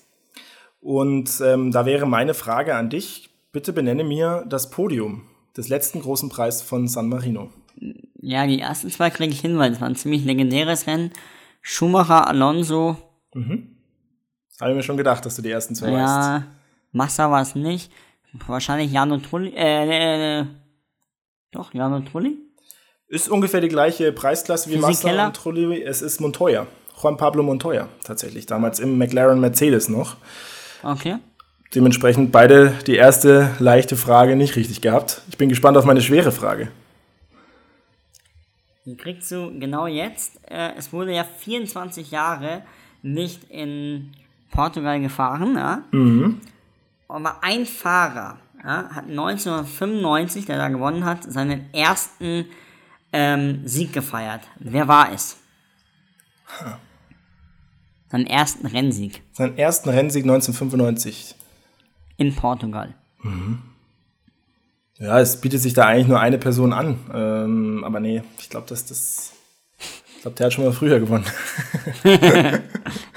Und 0.81 1.41
ähm, 1.43 1.71
da 1.71 1.85
wäre 1.85 2.05
meine 2.05 2.33
Frage 2.33 2.75
an 2.75 2.89
dich. 2.89 3.29
Bitte 3.51 3.73
benenne 3.73 4.03
mir 4.03 4.45
das 4.47 4.69
Podium 4.69 5.23
des 5.55 5.69
letzten 5.69 6.01
großen 6.01 6.29
Preis 6.29 6.61
von 6.61 6.87
San 6.87 7.09
Marino. 7.09 7.49
Ja, 8.19 8.45
die 8.45 8.59
ersten 8.59 8.89
zwei 8.89 9.09
kriege 9.09 9.33
ich 9.33 9.41
hin, 9.41 9.57
weil 9.57 9.71
es 9.71 9.81
war 9.81 9.87
ein 9.87 9.95
ziemlich 9.95 10.23
legendäres 10.25 10.87
Rennen. 10.87 11.11
Schumacher, 11.61 12.27
Alonso, 12.27 12.97
Habe 14.59 14.71
ich 14.71 14.75
mir 14.75 14.83
schon 14.83 14.97
gedacht, 14.97 15.25
dass 15.25 15.35
du 15.35 15.41
die 15.41 15.51
ersten 15.51 15.75
zwei 15.75 15.87
weißt. 15.87 15.97
ja, 15.97 16.43
Massa 16.91 17.31
war 17.31 17.41
es 17.41 17.55
nicht. 17.55 17.91
Wahrscheinlich 18.47 18.91
Jano 18.91 19.17
Trulli, 19.17 19.53
äh, 19.55 20.39
äh, 20.41 20.45
doch, 21.51 21.73
Jano 21.73 21.99
Trulli? 22.01 22.37
Ist 23.11 23.27
ungefähr 23.27 23.59
die 23.59 23.67
gleiche 23.67 24.13
Preisklasse 24.13 24.69
wie 24.69 24.77
Massa 24.77 25.27
und 25.27 25.35
Trulli. 25.35 25.83
Es 25.83 26.01
ist 26.01 26.21
Montoya. 26.21 26.65
Juan 27.01 27.17
Pablo 27.17 27.43
Montoya 27.43 27.89
tatsächlich. 28.05 28.45
Damals 28.45 28.79
im 28.79 28.97
McLaren 28.97 29.41
Mercedes 29.41 29.89
noch. 29.89 30.15
Okay. 30.81 31.17
Dementsprechend 31.75 32.31
beide 32.31 32.73
die 32.87 32.95
erste 32.95 33.51
leichte 33.59 33.97
Frage 33.97 34.37
nicht 34.37 34.55
richtig 34.55 34.79
gehabt. 34.79 35.23
Ich 35.29 35.37
bin 35.37 35.49
gespannt 35.49 35.75
auf 35.75 35.83
meine 35.83 35.99
schwere 35.99 36.31
Frage. 36.31 36.71
Die 38.85 38.95
kriegst 38.95 39.29
du 39.29 39.59
genau 39.59 39.87
jetzt. 39.87 40.39
Äh, 40.49 40.69
es 40.77 40.93
wurde 40.93 41.13
ja 41.13 41.25
24 41.25 42.11
Jahre 42.11 42.61
nicht 43.01 43.43
in 43.49 44.13
Portugal 44.51 45.01
gefahren, 45.01 45.57
ja. 45.57 45.83
Aber 47.09 47.43
ein 47.43 47.65
Fahrer 47.65 48.37
ja, 48.63 48.89
hat 48.89 49.09
1995, 49.09 50.45
der 50.45 50.57
da 50.57 50.69
gewonnen 50.69 51.03
hat, 51.03 51.29
seinen 51.29 51.73
ersten 51.73 52.45
ähm, 53.13 53.61
Sieg 53.65 53.93
gefeiert. 53.93 54.41
Wer 54.59 54.87
war 54.87 55.11
es? 55.13 55.37
Seinen 58.09 58.27
ersten 58.27 58.67
Rennsieg 58.67 59.21
Seinen 59.31 59.57
ersten 59.57 59.89
Rennsieg 59.89 60.23
1995. 60.23 61.35
in 62.17 62.35
Portugal. 62.35 62.93
Ja, 64.99 65.19
es 65.19 65.37
bietet 65.37 65.61
sich 65.61 65.73
da 65.73 65.85
eigentlich 65.85 66.07
nur 66.07 66.19
eine 66.19 66.37
Person 66.37 66.73
an. 66.73 66.99
Ähm, 67.13 67.83
aber 67.83 67.99
nee, 67.99 68.21
ich 68.39 68.49
glaube, 68.49 68.67
dass 68.67 68.85
das. 68.85 69.31
Ich 70.15 70.21
glaube, 70.21 70.37
der 70.37 70.45
hat 70.45 70.53
schon 70.53 70.65
mal 70.65 70.73
früher 70.73 70.99
gewonnen. 70.99 71.25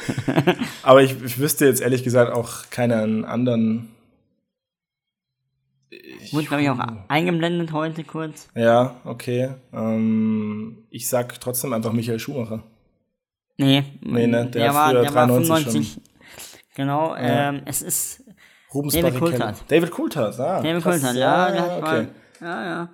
aber 0.83 1.03
ich, 1.03 1.23
ich 1.23 1.39
wüsste 1.39 1.67
jetzt 1.67 1.83
ehrlich 1.83 2.03
gesagt 2.03 2.33
auch 2.33 2.71
keinen 2.71 3.25
anderen. 3.25 3.94
Wurde, 6.33 6.47
glaube 6.47 6.63
ich, 6.63 6.71
auch 6.71 6.79
eingeblendet 7.09 7.73
heute 7.73 8.05
kurz. 8.05 8.49
Ja, 8.55 8.97
okay. 9.05 9.55
Ähm, 9.73 10.87
ich 10.91 11.09
sag 11.09 11.41
trotzdem 11.41 11.73
einfach 11.73 11.93
Michael 11.93 12.19
Schumacher. 12.19 12.63
Nee, 13.57 13.85
Nee, 14.01 14.27
ne, 14.27 14.47
der 14.47 14.69
hat 14.69 14.75
war, 14.75 14.93
der 14.93 15.15
war 15.15 15.27
93 15.27 15.95
95. 15.95 16.01
Genau, 16.75 17.15
ähm, 17.17 17.63
es 17.67 17.83
ist 17.83 18.25
Rubens 18.73 18.95
David. 18.95 19.19
Coulthard. 19.19 19.65
David 19.69 19.91
Coulthard, 19.93 20.41
ah. 20.41 20.61
David. 20.61 20.83
Coulthard, 20.83 21.15
ja, 21.15 21.51
der 21.53 21.63
hat 21.63 21.71
okay. 21.71 21.83
mal, 21.83 22.09
ja, 22.41 22.65
ja. 22.65 22.89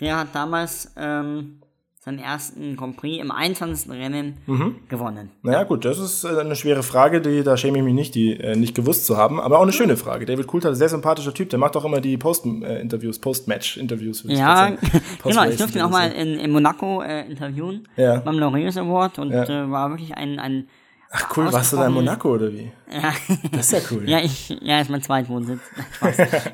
Der 0.00 0.18
hat 0.18 0.34
damals 0.34 0.92
ähm, 0.96 1.60
seinen 2.04 2.18
ersten 2.18 2.76
Grand 2.76 2.98
Prix 2.98 3.22
im 3.22 3.30
21. 3.30 3.90
Rennen 3.92 4.36
Mhm. 4.46 4.76
gewonnen. 4.88 5.30
Naja, 5.42 5.62
gut, 5.64 5.86
das 5.86 5.98
ist 5.98 6.24
äh, 6.24 6.38
eine 6.38 6.54
schwere 6.54 6.82
Frage, 6.82 7.22
die, 7.22 7.42
da 7.42 7.56
schäme 7.56 7.78
ich 7.78 7.84
mich 7.84 7.94
nicht, 7.94 8.14
die 8.14 8.38
äh, 8.38 8.56
nicht 8.56 8.74
gewusst 8.74 9.06
zu 9.06 9.16
haben, 9.16 9.40
aber 9.40 9.58
auch 9.58 9.62
eine 9.62 9.72
schöne 9.72 9.96
Frage. 9.96 10.26
David 10.26 10.46
Coulthard, 10.46 10.76
sehr 10.76 10.90
sympathischer 10.90 11.32
Typ, 11.32 11.48
der 11.48 11.58
macht 11.58 11.76
auch 11.76 11.84
immer 11.86 12.02
die 12.02 12.18
Post-Interviews, 12.18 13.18
Post-Match-Interviews. 13.20 14.24
würde 14.24 14.34
ich 14.34 14.38
Ja, 14.40 14.56
sagen. 14.56 14.78
genau, 15.24 15.44
ich 15.48 15.56
durfte 15.56 15.78
ihn 15.78 15.84
auch 15.84 15.90
mal 15.90 16.10
in, 16.12 16.38
in 16.38 16.50
Monaco 16.50 17.00
äh, 17.00 17.26
interviewen, 17.26 17.88
Ja. 17.96 18.16
beim 18.16 18.38
Laureus 18.38 18.76
Award 18.76 19.18
und 19.18 19.30
Ja. 19.32 19.44
äh, 19.44 19.70
war 19.70 19.88
wirklich 19.90 20.14
ein, 20.14 20.38
ein 20.38 20.68
Ach 21.16 21.36
cool, 21.36 21.50
warst 21.52 21.72
du 21.72 21.76
da 21.76 21.86
in 21.86 21.92
Monaco 21.92 22.34
oder 22.34 22.52
wie? 22.52 22.70
ja, 22.92 23.12
Das 23.52 23.72
ist 23.72 23.72
ja 23.72 23.96
cool. 23.96 24.08
ja, 24.08 24.18
ich, 24.18 24.48
ja, 24.60 24.80
ist 24.80 24.90
mein 24.90 25.00
Zweitwohnsitz. 25.00 25.60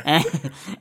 Äh, 0.05 0.21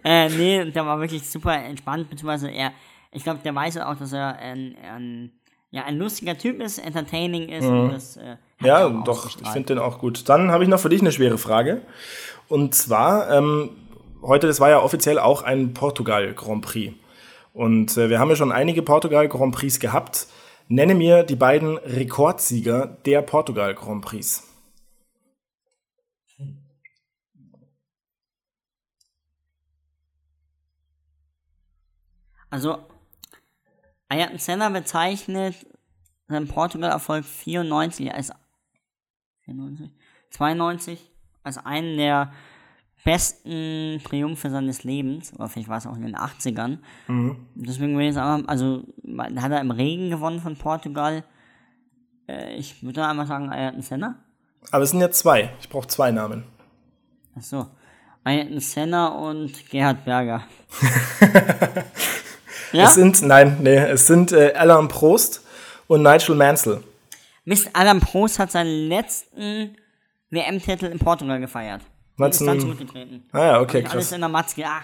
äh, 0.04 0.30
nee, 0.30 0.70
der 0.72 0.86
war 0.86 1.00
wirklich 1.00 1.28
super 1.28 1.56
entspannt, 1.56 2.10
beziehungsweise 2.10 2.50
er, 2.52 2.72
ich 3.12 3.24
glaube, 3.24 3.40
der 3.44 3.56
weiß 3.56 3.78
auch, 3.78 3.96
dass 3.96 4.14
er 4.14 4.38
ein, 4.38 4.76
ein, 4.84 5.32
ja, 5.72 5.84
ein 5.86 5.98
lustiger 5.98 6.38
Typ 6.38 6.62
ist, 6.62 6.78
entertaining 6.78 7.50
ist 7.50 7.66
und 7.66 7.92
das 7.92 8.18
äh, 8.18 8.38
Mhm. 8.60 8.68
Ja, 8.68 8.90
doch, 8.90 9.26
ich 9.26 9.48
finde 9.48 9.68
den 9.68 9.80
auch 9.80 10.00
gut. 10.00 10.28
Dann 10.28 10.52
habe 10.52 10.64
ich 10.64 10.70
noch 10.70 10.80
für 10.80 10.90
dich 10.90 11.02
eine 11.02 11.12
schwere 11.12 11.38
Frage. 11.38 11.82
Und 12.48 12.76
zwar, 12.76 13.30
ähm, 13.32 13.72
heute, 14.22 14.48
das 14.48 14.60
war 14.60 14.70
ja 14.70 14.82
offiziell 14.82 15.20
auch 15.20 15.44
ein 15.44 15.74
Portugal 15.74 16.34
Grand 16.34 16.66
Prix. 16.66 16.94
Und 17.54 17.98
äh, 17.98 18.10
wir 18.10 18.20
haben 18.20 18.30
ja 18.30 18.36
schon 18.36 18.52
einige 18.52 18.82
Portugal 18.82 19.28
Grand 19.28 19.56
Prix 19.56 19.80
gehabt. 19.80 20.28
Nenne 20.68 20.94
mir 20.94 21.24
die 21.24 21.36
beiden 21.36 21.78
Rekordsieger 21.78 22.98
der 23.06 23.22
Portugal 23.22 23.74
Grand 23.74 24.04
Prix. 24.04 24.44
Also, 32.52 32.80
Ayrton 34.10 34.40
Senna 34.40 34.70
bezeichnet 34.70 35.56
seinen 36.28 36.48
Portugal-Erfolg 36.48 37.26
94 37.26 38.14
als 38.14 38.32
94, 39.46 39.92
92 40.32 41.12
als 41.44 41.58
einen 41.58 41.98
der 41.98 42.32
besten 43.04 44.02
Triumphe 44.04 44.50
seines 44.50 44.84
Lebens, 44.84 45.34
oder 45.34 45.48
vielleicht 45.48 45.70
war 45.70 45.78
es 45.78 45.88
auch 45.88 45.96
in 45.96 46.02
den 46.02 46.16
80ern. 46.16 46.80
Mhm. 47.08 47.48
Deswegen 47.56 47.94
würde 47.94 48.10
ich 48.10 48.14
sagen, 48.14 48.48
also 48.48 48.84
hat 49.18 49.52
er 49.52 49.62
im 49.62 49.72
Regen 49.72 50.10
gewonnen 50.10 50.40
von 50.40 50.58
Portugal. 50.58 51.24
Äh, 52.28 52.56
ich 52.56 52.84
würde 52.84 53.08
einmal 53.08 53.26
sagen, 53.26 53.50
Ayrton 53.52 53.82
Senna. 53.82 54.16
Aber 54.72 54.84
es 54.84 54.92
sind 54.92 55.00
ja 55.00 55.10
zwei. 55.12 55.54
Ich 55.62 55.70
brauche 55.70 55.88
zwei 55.88 56.12
Namen. 56.12 56.44
Ach 57.38 57.42
so. 57.42 57.68
Ayrton 58.26 58.60
Senna 58.60 59.08
und 59.08 59.70
Gerhard 59.70 60.04
Berger. 60.04 60.44
ja? 62.72 62.86
Es 62.86 62.96
sind, 62.96 63.22
nein, 63.22 63.58
nee, 63.62 63.78
es 63.78 64.08
sind 64.08 64.32
äh, 64.32 64.54
Alain 64.54 64.88
Prost 64.88 65.42
und 65.88 66.04
Nigel 66.04 66.36
Mansell. 66.36 66.84
Mist, 67.46 67.70
Alain 67.74 68.00
Prost 68.00 68.40
hat 68.40 68.52
seinen 68.52 68.88
letzten 68.88 69.76
WM-Titel 70.30 70.86
in 70.86 71.00
Portugal 71.00 71.40
gefeiert. 71.40 71.82
Ist 72.18 72.42
dann 72.42 72.60
zurückgetreten. 72.60 73.24
Ah 73.32 73.46
ja, 73.46 73.62
okay, 73.62 73.82
krass. 73.82 73.94
Alles 73.94 74.12
in 74.12 74.20
der 74.20 74.30
Matzke, 74.30 74.64
ach. 74.66 74.84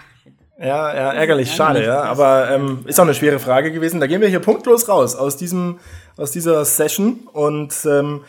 Ja, 0.58 0.94
ja, 0.94 1.12
ärgerlich, 1.12 1.54
schade, 1.54 1.84
ja. 1.84 2.02
Aber 2.04 2.50
ähm, 2.50 2.82
ist 2.86 2.98
auch 2.98 3.04
eine 3.04 3.14
schwere 3.14 3.38
Frage 3.38 3.72
gewesen. 3.72 4.00
Da 4.00 4.06
gehen 4.06 4.22
wir 4.22 4.28
hier 4.28 4.40
punktlos 4.40 4.88
raus 4.88 5.14
aus 5.14 5.36
diesem, 5.36 5.78
aus 6.16 6.30
dieser 6.30 6.64
Session 6.64 7.28
und 7.32 7.74
ähm, 7.84 8.24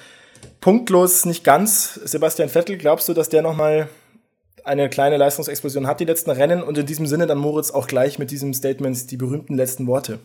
punktlos 0.59 1.25
nicht 1.25 1.45
ganz. 1.45 1.93
Sebastian 2.03 2.49
Vettel, 2.49 2.77
glaubst 2.77 3.07
du, 3.07 3.13
dass 3.13 3.29
der 3.29 3.41
nochmal 3.41 3.87
eine 4.67 4.89
kleine 4.89 5.17
Leistungsexplosion 5.17 5.87
hat, 5.87 5.99
die 5.99 6.05
letzten 6.05 6.31
Rennen? 6.31 6.61
Und 6.61 6.77
in 6.77 6.85
diesem 6.85 7.07
Sinne 7.07 7.27
dann 7.27 7.37
Moritz 7.37 7.71
auch 7.71 7.87
gleich 7.87 8.19
mit 8.19 8.31
diesem 8.31 8.53
Statement 8.53 9.09
die 9.11 9.17
berühmten 9.17 9.55
letzten 9.55 9.87
Worte. 9.87 10.19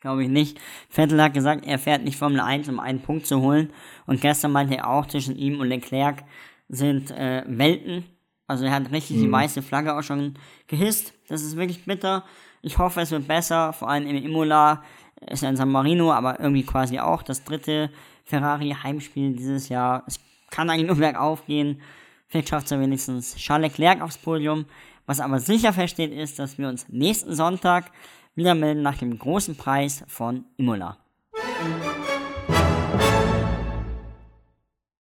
Glaube 0.00 0.22
ich 0.22 0.28
nicht. 0.28 0.60
Vettel 0.88 1.20
hat 1.20 1.34
gesagt, 1.34 1.66
er 1.66 1.78
fährt 1.78 2.04
nicht 2.04 2.16
Formel 2.16 2.40
1, 2.40 2.68
um 2.68 2.78
einen 2.78 3.00
Punkt 3.00 3.26
zu 3.26 3.40
holen. 3.40 3.70
Und 4.06 4.20
gestern 4.20 4.52
meinte 4.52 4.76
er 4.76 4.88
auch, 4.88 5.06
zwischen 5.06 5.36
ihm 5.36 5.60
und 5.60 5.68
Leclerc 5.68 6.22
sind 6.68 7.10
äh, 7.10 7.42
Welten. 7.46 8.04
Also 8.46 8.64
er 8.64 8.72
hat 8.72 8.92
richtig 8.92 9.16
mhm. 9.16 9.22
die 9.22 9.32
weiße 9.32 9.62
Flagge 9.62 9.96
auch 9.96 10.02
schon 10.02 10.34
gehisst. 10.68 11.14
Das 11.28 11.42
ist 11.42 11.56
wirklich 11.56 11.84
bitter. 11.84 12.24
Ich 12.62 12.78
hoffe, 12.78 13.00
es 13.00 13.10
wird 13.10 13.26
besser. 13.26 13.72
Vor 13.72 13.90
allem 13.90 14.06
im 14.06 14.16
Imola 14.16 14.82
ist 15.26 15.42
er 15.42 15.50
in 15.50 15.56
San 15.56 15.70
Marino, 15.70 16.12
aber 16.12 16.38
irgendwie 16.38 16.64
quasi 16.64 17.00
auch 17.00 17.22
das 17.22 17.44
dritte 17.44 17.90
Ferrari-Heimspiel 18.24 19.34
dieses 19.34 19.68
Jahr. 19.68 20.04
Es 20.06 20.20
kann 20.50 20.70
eigentlich 20.70 20.86
nur 20.86 20.96
bergauf 20.96 21.44
gehen. 21.46 21.80
Vielleicht 22.28 22.50
schafft 22.50 22.70
er 22.70 22.80
wenigstens 22.80 23.34
Charles 23.36 23.72
Leclerc 23.72 24.02
aufs 24.02 24.18
Podium. 24.18 24.66
Was 25.06 25.20
aber 25.20 25.40
sicher 25.40 25.72
feststeht, 25.72 26.12
ist, 26.12 26.38
dass 26.38 26.58
wir 26.58 26.68
uns 26.68 26.86
nächsten 26.88 27.34
Sonntag 27.34 27.90
wieder 28.34 28.54
melden 28.54 28.82
nach 28.82 28.98
dem 28.98 29.18
großen 29.18 29.56
Preis 29.56 30.04
von 30.06 30.44
Imola. 30.58 30.98